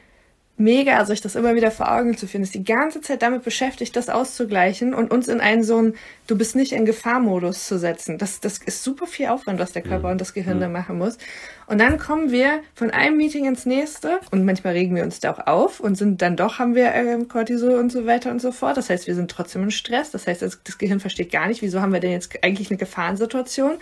[0.60, 3.96] mega, sich das immer wieder vor Augen zu führen, ist die ganze Zeit damit beschäftigt,
[3.96, 5.94] das auszugleichen und uns in einen so ein
[6.26, 8.16] Du bist nicht in Gefahrmodus zu setzen.
[8.16, 10.12] Das, das ist super viel Aufwand, was der Körper mhm.
[10.12, 10.60] und das Gehirn mhm.
[10.60, 11.18] da machen muss.
[11.66, 15.32] Und dann kommen wir von einem Meeting ins nächste und manchmal regen wir uns da
[15.32, 18.52] auch auf und sind dann doch, haben wir äh, Cortisol und so weiter und so
[18.52, 18.76] fort.
[18.76, 20.12] Das heißt, wir sind trotzdem in Stress.
[20.12, 22.78] Das heißt, das, das Gehirn versteht gar nicht, wieso haben wir denn jetzt eigentlich eine
[22.78, 23.72] Gefahrensituation.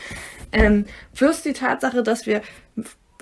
[0.53, 2.41] Ähm, plus die Tatsache, dass wir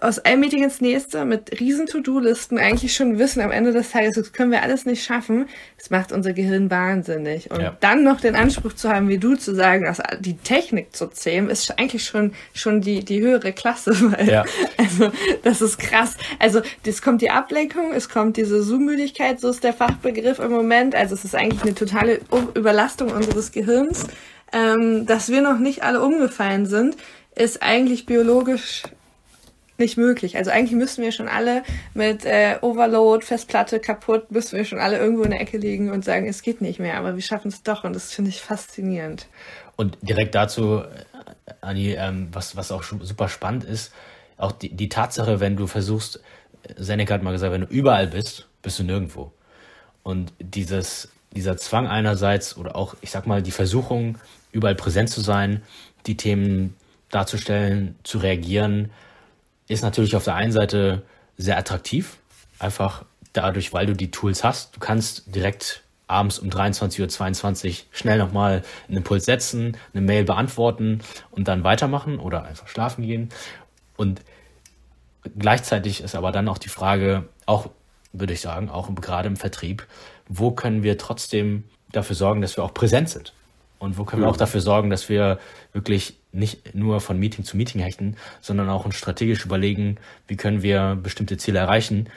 [0.03, 4.17] aus einem Meeting ins nächste mit riesen To-Do-Listen eigentlich schon wissen, am Ende des Tages,
[4.17, 5.49] das können wir alles nicht schaffen.
[5.79, 7.51] Das macht unser Gehirn wahnsinnig.
[7.51, 7.77] Und ja.
[7.81, 11.49] dann noch den Anspruch zu haben, wie du zu sagen, dass die Technik zu zähmen,
[11.49, 13.93] ist eigentlich schon, schon die, die höhere Klasse.
[14.13, 14.45] Weil, ja.
[14.77, 15.11] Also,
[15.43, 16.19] das ist krass.
[16.39, 20.95] Also, es kommt die Ablenkung, es kommt diese Zoom-Müdigkeit, so ist der Fachbegriff im Moment.
[20.95, 22.21] Also, es ist eigentlich eine totale
[22.55, 24.07] Überlastung unseres Gehirns.
[24.53, 26.97] Ähm, dass wir noch nicht alle umgefallen sind,
[27.35, 28.83] ist eigentlich biologisch
[29.79, 30.37] nicht möglich.
[30.37, 31.63] Also eigentlich müssten wir schon alle
[31.95, 36.05] mit äh, Overload, Festplatte kaputt, müssten wir schon alle irgendwo in der Ecke liegen und
[36.05, 39.27] sagen, es geht nicht mehr, aber wir schaffen es doch und das finde ich faszinierend.
[39.77, 43.93] Und direkt dazu, äh, Anni, ähm, was, was auch super spannend ist,
[44.39, 46.21] auch die, die Tatsache, wenn du versuchst,
[46.77, 49.33] Seneca hat mal gesagt, wenn du überall bist, bist du nirgendwo.
[50.03, 54.19] Und dieses, dieser Zwang einerseits oder auch, ich sag mal, die Versuchung,
[54.53, 55.63] überall präsent zu sein,
[56.07, 56.75] die Themen
[57.11, 58.91] darzustellen, zu reagieren,
[59.69, 61.03] ist natürlich auf der einen Seite
[61.37, 62.19] sehr attraktiv,
[62.59, 64.75] einfach dadurch, weil du die Tools hast.
[64.77, 71.01] Du kannst direkt abends um 23.22 Uhr schnell nochmal einen Impuls setzen, eine Mail beantworten
[71.31, 73.29] und dann weitermachen oder einfach schlafen gehen.
[73.97, 74.21] Und
[75.39, 77.71] gleichzeitig ist aber dann auch die Frage, auch
[78.13, 79.87] würde ich sagen, auch gerade im Vertrieb,
[80.29, 83.33] wo können wir trotzdem dafür sorgen, dass wir auch präsent sind?
[83.79, 85.39] Und wo können wir auch dafür sorgen, dass wir
[85.73, 89.97] wirklich nicht nur von Meeting zu Meeting hechten, sondern auch uns strategisch überlegen,
[90.29, 92.09] wie können wir bestimmte Ziele erreichen,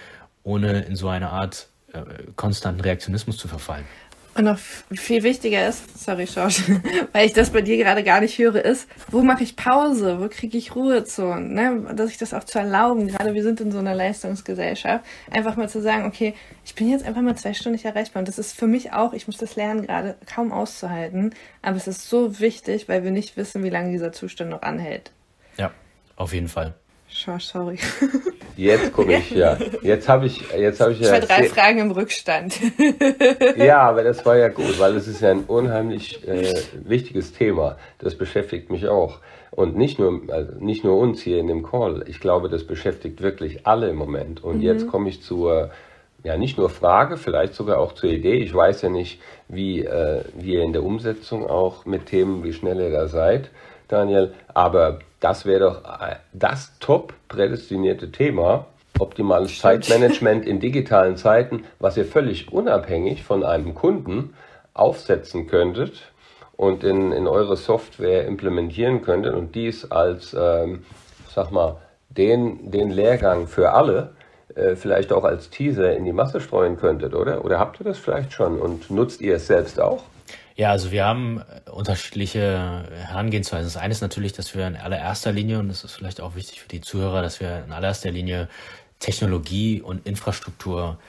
[0.44, 2.04] ohne in so eine Art äh,
[2.36, 3.86] konstanten Reaktionismus zu verfallen.
[4.36, 6.64] Und noch viel wichtiger ist, sorry, Schorsch,
[7.14, 10.22] weil ich das bei dir gerade gar nicht höre, ist, wo mache ich Pause?
[10.22, 11.54] Wo kriege ich Ruhezonen?
[11.54, 11.94] Ne?
[11.96, 15.68] Dass ich das auch zu erlauben, gerade wir sind in so einer Leistungsgesellschaft, einfach mal
[15.68, 18.22] zu sagen, okay, ich bin jetzt einfach mal zwei Stunden nicht erreichbar.
[18.22, 21.34] Und das ist für mich auch, ich muss das lernen gerade, kaum auszuhalten.
[21.62, 25.12] Aber es ist so wichtig, weil wir nicht wissen, wie lange dieser Zustand noch anhält.
[25.58, 25.72] Ja,
[26.16, 26.76] auf jeden Fall.
[27.12, 27.78] Schau, sorry.
[28.56, 29.58] Jetzt komme ich, ja.
[29.82, 31.20] Jetzt habe ich, jetzt habe ich ja.
[31.20, 32.60] drei Fragen im Rückstand.
[33.58, 37.78] ja, aber das war ja gut, weil es ist ja ein unheimlich äh, wichtiges Thema.
[37.98, 39.20] Das beschäftigt mich auch.
[39.52, 42.04] Und nicht nur, also nicht nur uns hier in dem Call.
[42.08, 44.44] Ich glaube, das beschäftigt wirklich alle im Moment.
[44.44, 44.64] Und mhm.
[44.64, 45.72] jetzt komme ich zur,
[46.24, 48.36] ja, nicht nur Frage, vielleicht sogar auch zur Idee.
[48.36, 52.54] Ich weiß ja nicht, wie, äh, wie ihr in der Umsetzung auch mit Themen, wie
[52.54, 53.50] schnell ihr da seid,
[53.88, 54.34] Daniel.
[54.54, 58.66] Aber das wäre doch äh, das top prädestinierte Thema,
[58.98, 64.34] optimales Zeitmanagement in digitalen Zeiten, was ihr völlig unabhängig von einem Kunden
[64.74, 66.12] aufsetzen könntet
[66.56, 70.86] und in, in eure Software implementieren könntet und dies als, ähm,
[71.34, 71.78] sag mal,
[72.10, 74.12] den, den Lehrgang für alle
[74.56, 77.46] äh, vielleicht auch als Teaser in die Masse streuen könntet, oder?
[77.46, 80.04] Oder habt ihr das vielleicht schon und nutzt ihr es selbst auch?
[80.60, 83.64] Ja, also wir haben äh, unterschiedliche Herangehensweisen.
[83.64, 86.60] Das eine ist natürlich, dass wir in allererster Linie, und das ist vielleicht auch wichtig
[86.60, 88.50] für die Zuhörer, dass wir in allererster Linie
[89.00, 91.00] Technologie und Infrastruktur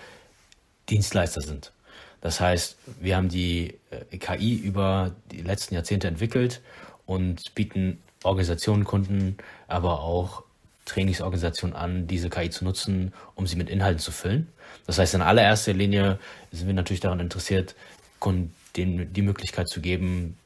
[0.88, 1.72] Dienstleister sind.
[2.20, 6.60] Das heißt, wir haben die äh, KI über die letzten Jahrzehnte entwickelt
[7.04, 9.36] und bieten Organisationen, Kunden,
[9.66, 10.44] aber auch
[10.84, 14.46] Trainingsorganisationen an, diese KI zu nutzen, um sie mit Inhalten zu füllen.
[14.86, 16.20] Das heißt, in allererster Linie
[16.52, 17.74] sind wir natürlich daran interessiert,
[18.20, 20.36] Kunden denen die Möglichkeit zu geben,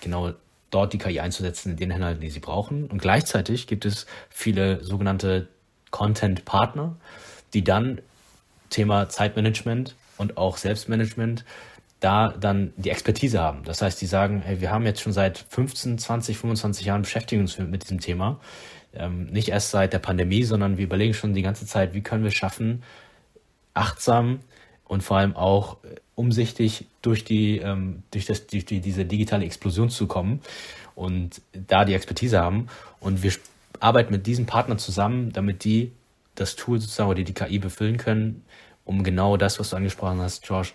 [0.00, 0.32] genau
[0.70, 2.86] dort die KI einzusetzen in den Inhalten, die sie brauchen.
[2.86, 5.48] Und gleichzeitig gibt es viele sogenannte
[5.90, 6.96] Content-Partner,
[7.54, 8.00] die dann
[8.70, 11.44] Thema Zeitmanagement und auch Selbstmanagement
[12.00, 13.62] da dann die Expertise haben.
[13.64, 17.42] Das heißt, die sagen, hey, wir haben jetzt schon seit 15, 20, 25 Jahren beschäftigen
[17.42, 18.40] uns mit diesem Thema.
[18.92, 22.22] Ähm, nicht erst seit der Pandemie, sondern wir überlegen schon die ganze Zeit, wie können
[22.22, 22.82] wir es schaffen,
[23.72, 24.40] achtsam
[24.84, 29.44] und vor allem auch äh, umsichtig durch die ähm, durch das durch die, diese digitale
[29.44, 30.40] Explosion zu kommen
[30.94, 32.68] und da die Expertise haben
[33.00, 33.32] und wir
[33.80, 35.92] arbeiten mit diesen Partnern zusammen, damit die
[36.34, 38.44] das Tool sozusagen oder die KI befüllen können,
[38.84, 40.70] um genau das, was du angesprochen hast, George,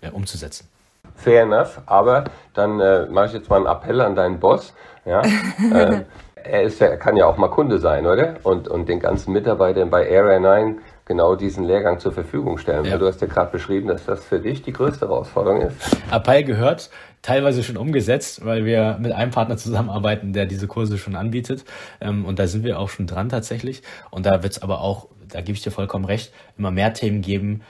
[0.00, 0.68] äh, umzusetzen.
[1.14, 4.74] Fair enough, aber dann äh, mache ich jetzt mal einen Appell an deinen Boss.
[5.04, 5.22] Ja?
[5.72, 8.36] äh, er, ist ja, er kann ja auch mal Kunde sein, oder?
[8.42, 12.84] Und, und den ganzen Mitarbeitern bei Area 9 genau diesen Lehrgang zur Verfügung stellen.
[12.84, 12.98] Ja.
[12.98, 15.76] Du hast ja gerade beschrieben, dass das für dich die größte Herausforderung ist.
[16.10, 16.90] Appel gehört,
[17.22, 21.64] teilweise schon umgesetzt, weil wir mit einem Partner zusammenarbeiten, der diese Kurse schon anbietet.
[22.00, 23.82] Ähm, und da sind wir auch schon dran tatsächlich.
[24.10, 27.22] Und da wird es aber auch da gebe ich dir vollkommen recht, immer mehr Themen
[27.22, 27.62] geben,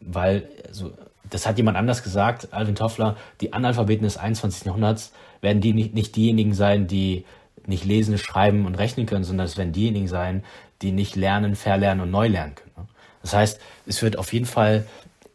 [0.00, 0.92] weil, also,
[1.28, 4.64] das hat jemand anders gesagt, Alvin Toffler, die Analphabeten des 21.
[4.64, 7.24] Jahrhunderts werden die nicht, nicht diejenigen sein, die
[7.66, 10.42] nicht lesen, schreiben und rechnen können, sondern es werden diejenigen sein,
[10.82, 12.72] die nicht lernen, verlernen und neu lernen können.
[12.76, 12.86] Ne?
[13.22, 14.86] Das heißt, es wird auf jeden Fall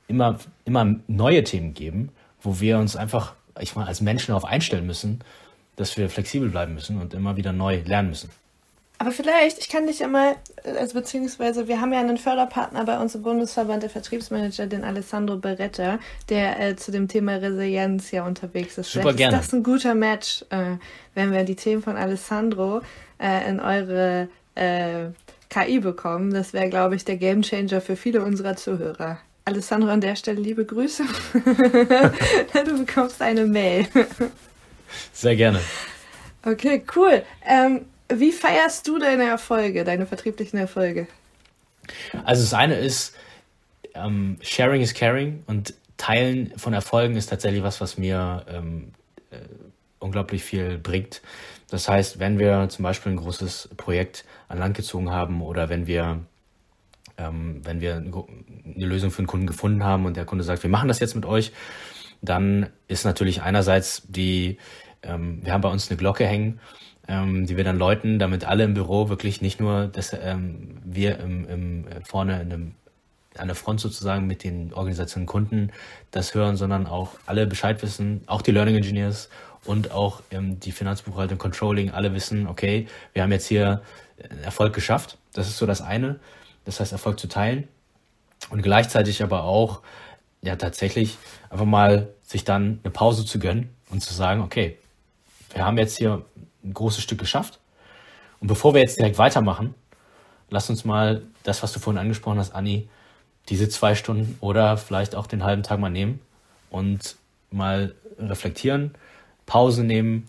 [0.08, 2.10] immer, immer neue Themen geben,
[2.42, 5.24] wo wir uns einfach, ich meine, als Menschen darauf einstellen müssen,
[5.76, 8.30] dass wir flexibel bleiben müssen und immer wieder neu lernen müssen.
[8.98, 12.98] Aber vielleicht, ich kann dich ja mal, also beziehungsweise wir haben ja einen Förderpartner bei
[12.98, 18.26] uns im Bundesverband der Vertriebsmanager, den Alessandro Beretta, der äh, zu dem Thema Resilienz ja
[18.26, 18.92] unterwegs ist.
[18.92, 19.38] Super vielleicht gerne.
[19.38, 20.78] ist das ein guter Match, äh,
[21.14, 22.82] wenn wir die Themen von Alessandro
[23.20, 25.08] äh, in eure äh,
[25.56, 26.34] KI bekommen.
[26.34, 29.20] Das wäre, glaube ich, der Gamechanger für viele unserer Zuhörer.
[29.46, 31.04] Alessandro, an der Stelle liebe Grüße.
[31.34, 33.88] du bekommst eine Mail.
[35.14, 35.62] Sehr gerne.
[36.44, 37.24] Okay, cool.
[37.46, 41.08] Ähm, wie feierst du deine Erfolge, deine vertrieblichen Erfolge?
[42.24, 43.16] Also das eine ist,
[43.94, 48.92] ähm, Sharing is Caring und Teilen von Erfolgen ist tatsächlich was, was mir ähm,
[49.32, 49.38] äh,
[50.00, 51.22] unglaublich viel bringt.
[51.70, 55.88] Das heißt, wenn wir zum Beispiel ein großes Projekt an Land gezogen haben oder wenn
[55.88, 56.22] wir
[57.18, 60.70] ähm, wenn wir eine Lösung für einen Kunden gefunden haben und der Kunde sagt, wir
[60.70, 61.52] machen das jetzt mit euch,
[62.22, 64.58] dann ist natürlich einerseits die,
[65.04, 66.60] ähm, wir haben bei uns eine Glocke hängen,
[67.08, 71.20] ähm, die wir dann läuten, damit alle im Büro wirklich nicht nur, dass ähm, wir
[71.20, 72.76] im, im, vorne in einem,
[73.38, 75.72] an der Front sozusagen mit den Organisationen Kunden
[76.12, 79.30] das hören, sondern auch alle Bescheid wissen, auch die Learning Engineers
[79.66, 83.82] und auch ähm, die Finanzbuchhaltung, Controlling, alle wissen, okay, wir haben jetzt hier
[84.44, 85.18] Erfolg geschafft.
[85.34, 86.20] Das ist so das eine.
[86.66, 87.68] Das heißt, Erfolg zu teilen.
[88.50, 89.82] Und gleichzeitig aber auch,
[90.42, 91.18] ja, tatsächlich
[91.50, 94.78] einfach mal sich dann eine Pause zu gönnen und zu sagen, okay,
[95.54, 96.24] wir haben jetzt hier
[96.64, 97.60] ein großes Stück geschafft.
[98.40, 99.74] Und bevor wir jetzt direkt weitermachen,
[100.50, 102.90] lass uns mal das, was du vorhin angesprochen hast, Anni,
[103.50, 106.20] diese zwei Stunden oder vielleicht auch den halben Tag mal nehmen
[106.70, 107.16] und
[107.52, 108.96] mal reflektieren,
[109.46, 110.28] Pause nehmen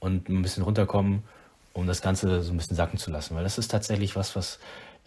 [0.00, 1.22] und ein bisschen runterkommen,
[1.72, 3.36] um das Ganze so ein bisschen sacken zu lassen.
[3.36, 4.58] Weil das ist tatsächlich was, was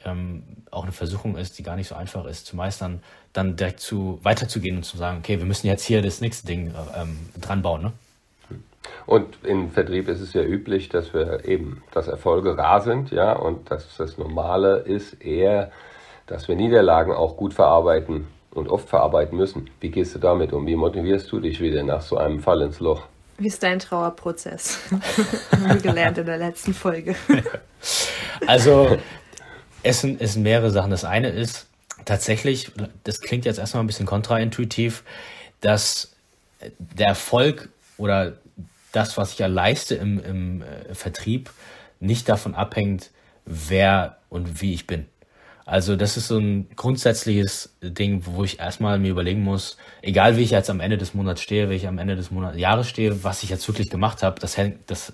[0.06, 3.02] ähm, auch eine Versuchung ist, die gar nicht so einfach ist zu meistern,
[3.34, 6.74] dann direkt zu weiterzugehen und zu sagen, okay, wir müssen jetzt hier das nächste Ding
[6.96, 7.82] ähm, dran bauen.
[7.84, 7.94] Ne?
[9.06, 13.34] Und im Vertrieb ist es ja üblich, dass wir eben, dass Erfolge rar sind, ja,
[13.34, 15.72] und dass das Normale ist eher,
[16.28, 19.70] dass wir Niederlagen auch gut verarbeiten und oft verarbeiten müssen.
[19.80, 20.66] Wie gehst du damit um?
[20.66, 23.04] Wie motivierst du dich wieder nach so einem Fall ins Loch?
[23.42, 24.78] Wie ist dein Trauerprozess?
[25.52, 27.16] Haben wir gelernt in der letzten Folge.
[28.48, 28.98] Also,
[29.84, 30.90] es sind, es sind mehrere Sachen.
[30.90, 31.68] Das eine ist
[32.06, 32.72] tatsächlich,
[33.04, 35.04] das klingt jetzt erstmal ein bisschen kontraintuitiv,
[35.62, 36.16] dass
[36.78, 38.34] der Erfolg oder
[38.92, 41.52] das, was ich ja leiste im, im äh, Vertrieb,
[42.00, 43.12] nicht davon abhängt,
[43.46, 45.08] wer und wie ich bin.
[45.72, 50.42] Also das ist so ein grundsätzliches Ding, wo ich erstmal mir überlegen muss, egal wie
[50.42, 53.24] ich jetzt am Ende des Monats stehe, wie ich am Ende des Monats, Jahres stehe,
[53.24, 55.14] was ich jetzt wirklich gemacht habe, das, das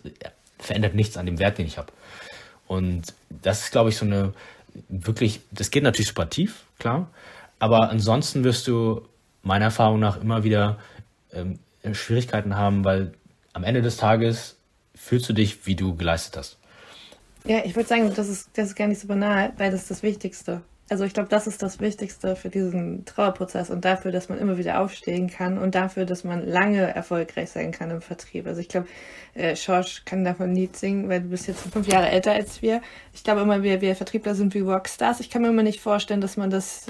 [0.58, 1.93] verändert nichts an dem Wert, den ich habe.
[2.65, 4.34] Und das ist, glaube ich, so eine
[4.89, 7.12] wirklich, das geht natürlich super tief, klar,
[7.60, 9.08] aber ansonsten wirst du
[9.43, 10.80] meiner Erfahrung nach immer wieder
[11.34, 11.60] ähm,
[11.93, 13.13] Schwierigkeiten haben, weil
[13.54, 14.58] am Ende des Tages
[14.96, 16.58] fühlst du dich, wie du geleistet hast.
[17.48, 19.92] Ja, ich würde sagen, das ist, das ist gar nicht so banal, weil das ist
[19.92, 20.62] das Wichtigste.
[20.90, 24.58] Also ich glaube, das ist das Wichtigste für diesen Trauerprozess und dafür, dass man immer
[24.58, 28.48] wieder aufstehen kann und dafür, dass man lange erfolgreich sein kann im Vertrieb.
[28.48, 28.88] Also ich glaube,
[29.34, 32.82] äh, Schorsch kann davon nie singen, weil du bist jetzt fünf Jahre älter als wir.
[33.14, 35.20] Ich glaube immer, wir, wir Vertriebler sind wie Rockstars.
[35.20, 36.88] Ich kann mir immer nicht vorstellen, dass man das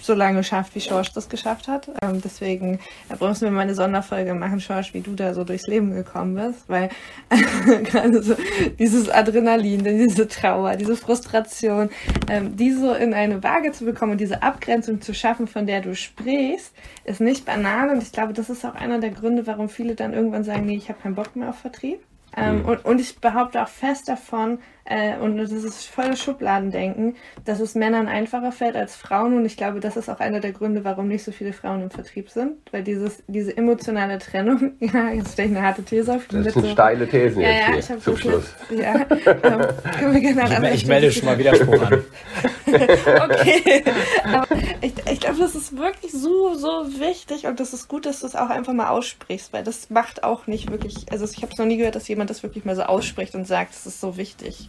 [0.00, 1.88] so lange schafft, wie Schorsch das geschafft hat.
[2.02, 2.78] Ähm, deswegen
[3.08, 6.34] äh, müssen wir mal eine Sonderfolge machen, Schorsch, wie du da so durchs Leben gekommen
[6.34, 6.90] bist, weil
[7.84, 8.36] gerade so
[8.78, 11.90] dieses Adrenalin, diese Trauer, diese Frustration,
[12.28, 15.80] ähm, die so in eine Waage zu bekommen und diese Abgrenzung zu schaffen, von der
[15.80, 16.72] du sprichst,
[17.04, 20.12] ist nicht banal und ich glaube, das ist auch einer der Gründe, warum viele dann
[20.12, 22.00] irgendwann sagen, nee, ich habe keinen Bock mehr auf Vertrieb.
[22.36, 22.64] Ähm, mhm.
[22.66, 27.74] und, und ich behaupte auch fest davon, äh, und das ist volles Schubladendenken, dass es
[27.74, 29.36] Männern einfacher fällt als Frauen.
[29.36, 31.90] Und ich glaube, das ist auch einer der Gründe, warum nicht so viele Frauen im
[31.90, 32.52] Vertrieb sind.
[32.70, 36.26] Weil dieses, diese emotionale Trennung, ja, jetzt stelle ich eine harte These auf.
[36.28, 38.54] Das sind steile Thesen ja, jetzt ja, hier zum Schluss.
[38.70, 39.66] Mit, ja, ähm,
[39.98, 42.04] können wir gerne ich, ich melde schon mal Widerspruch an.
[43.22, 43.84] okay,
[44.24, 44.46] aber
[44.80, 48.26] ich, ich glaube, das ist wirklich so, so wichtig und das ist gut, dass du
[48.26, 51.58] es auch einfach mal aussprichst, weil das macht auch nicht wirklich, also ich habe es
[51.58, 54.16] noch nie gehört, dass jemand das wirklich mal so ausspricht und sagt, das ist so
[54.16, 54.68] wichtig.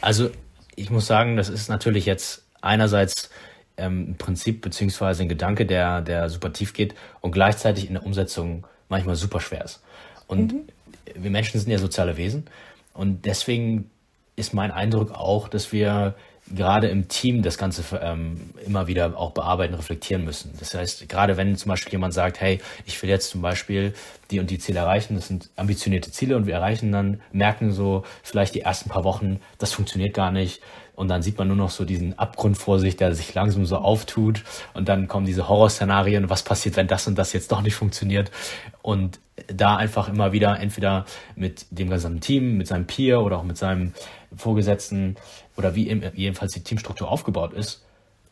[0.00, 0.30] Also
[0.76, 3.30] ich muss sagen, das ist natürlich jetzt einerseits
[3.76, 8.04] ähm, ein Prinzip beziehungsweise ein Gedanke, der, der super tief geht und gleichzeitig in der
[8.04, 9.82] Umsetzung manchmal super schwer ist.
[10.26, 10.68] Und mhm.
[11.14, 12.46] wir Menschen sind ja soziale Wesen
[12.94, 13.90] und deswegen
[14.36, 16.14] ist mein Eindruck auch, dass wir
[16.54, 20.52] gerade im Team das Ganze ähm, immer wieder auch bearbeiten, reflektieren müssen.
[20.58, 23.94] Das heißt, gerade wenn zum Beispiel jemand sagt, hey, ich will jetzt zum Beispiel
[24.30, 28.04] die und die Ziele erreichen, das sind ambitionierte Ziele und wir erreichen dann, merken so
[28.22, 30.60] vielleicht die ersten paar Wochen, das funktioniert gar nicht.
[30.94, 33.78] Und dann sieht man nur noch so diesen Abgrund vor sich, der sich langsam so
[33.78, 34.44] auftut.
[34.74, 38.30] Und dann kommen diese Horrorszenarien, was passiert, wenn das und das jetzt doch nicht funktioniert.
[38.82, 43.42] Und da einfach immer wieder entweder mit dem gesamten Team, mit seinem Peer oder auch
[43.42, 43.94] mit seinem
[44.36, 45.16] Vorgesetzten
[45.56, 47.84] oder wie jedenfalls die Teamstruktur aufgebaut ist,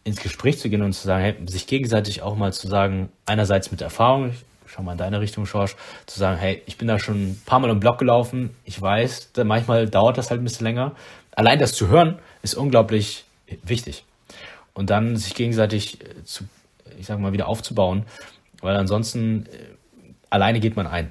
[0.04, 3.70] ins Gespräch zu gehen und zu sagen, hey, sich gegenseitig auch mal zu sagen, einerseits
[3.70, 6.98] mit Erfahrung, ich schau mal in deine Richtung, Schorsch, zu sagen, hey, ich bin da
[6.98, 10.64] schon ein paar Mal im Block gelaufen, ich weiß, manchmal dauert das halt ein bisschen
[10.64, 10.94] länger.
[11.32, 13.24] Allein das zu hören ist unglaublich
[13.62, 14.04] wichtig.
[14.72, 16.44] Und dann sich gegenseitig zu,
[16.98, 18.04] ich sag mal, wieder aufzubauen,
[18.60, 19.48] weil ansonsten äh,
[20.30, 21.10] alleine geht man ein.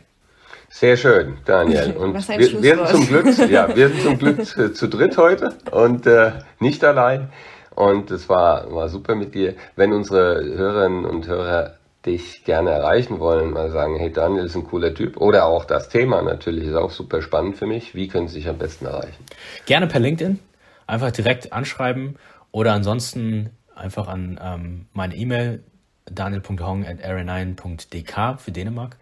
[0.69, 1.91] Sehr schön, Daniel.
[1.97, 5.53] Und wir, wir, sind zum Glück, ja, wir sind zum Glück zu, zu dritt heute
[5.71, 7.29] und äh, nicht allein.
[7.75, 9.55] Und es war, war super mit dir.
[9.75, 14.65] Wenn unsere Hörerinnen und Hörer dich gerne erreichen wollen, mal sagen, hey Daniel ist ein
[14.65, 17.95] cooler Typ oder auch das Thema natürlich ist auch super spannend für mich.
[17.95, 19.23] Wie können sie sich am besten erreichen?
[19.65, 20.39] Gerne per LinkedIn,
[20.87, 22.15] einfach direkt anschreiben
[22.51, 25.63] oder ansonsten einfach an ähm, meine E-Mail
[26.11, 28.97] daniel.hong at r9.dk für Dänemark.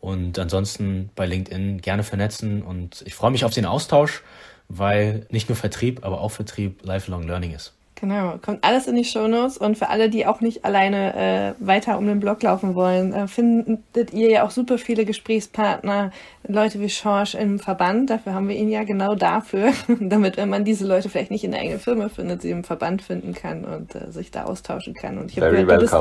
[0.00, 4.22] Und ansonsten bei LinkedIn gerne vernetzen und ich freue mich auf den Austausch,
[4.68, 7.72] weil nicht nur Vertrieb, aber auch Vertrieb Lifelong Learning ist.
[7.98, 11.96] Genau, kommt alles in die Shownotes und für alle, die auch nicht alleine äh, weiter
[11.96, 16.10] um den Blog laufen wollen, äh, findet ihr ja auch super viele Gesprächspartner,
[16.46, 18.10] Leute wie Schorsch im Verband.
[18.10, 21.52] Dafür haben wir ihn ja genau dafür, damit wenn man diese Leute vielleicht nicht in
[21.52, 25.16] der eigenen Firma findet, sie im Verband finden kann und äh, sich da austauschen kann.
[25.16, 25.94] Und ich habe gehört, du bist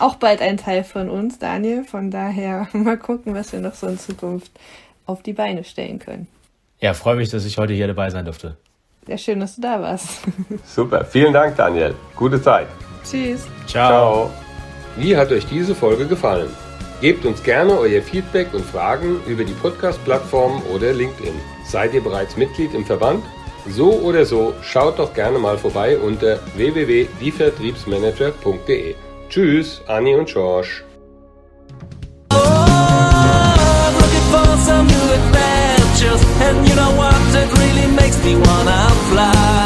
[0.00, 1.84] auch bald ein Teil von uns, Daniel.
[1.84, 4.50] Von daher mal gucken, was wir noch so in Zukunft
[5.06, 6.26] auf die Beine stellen können.
[6.80, 8.56] Ja, freue mich, dass ich heute hier dabei sein durfte.
[9.06, 10.20] Sehr schön, dass du da warst.
[10.64, 11.94] Super, vielen Dank, Daniel.
[12.16, 12.66] Gute Zeit.
[13.04, 13.46] Tschüss.
[13.66, 13.88] Ciao.
[13.88, 14.30] Ciao.
[14.96, 16.50] Wie hat euch diese Folge gefallen?
[17.00, 21.34] Gebt uns gerne euer Feedback und Fragen über die Podcast-Plattform oder LinkedIn.
[21.64, 23.22] Seid ihr bereits Mitglied im Verband?
[23.68, 28.94] So oder so, schaut doch gerne mal vorbei unter www.dievertriebsmanager.de.
[29.28, 30.82] Tschüss, Anni und George.
[32.32, 32.66] Oh,
[38.06, 39.65] makes me wanna fly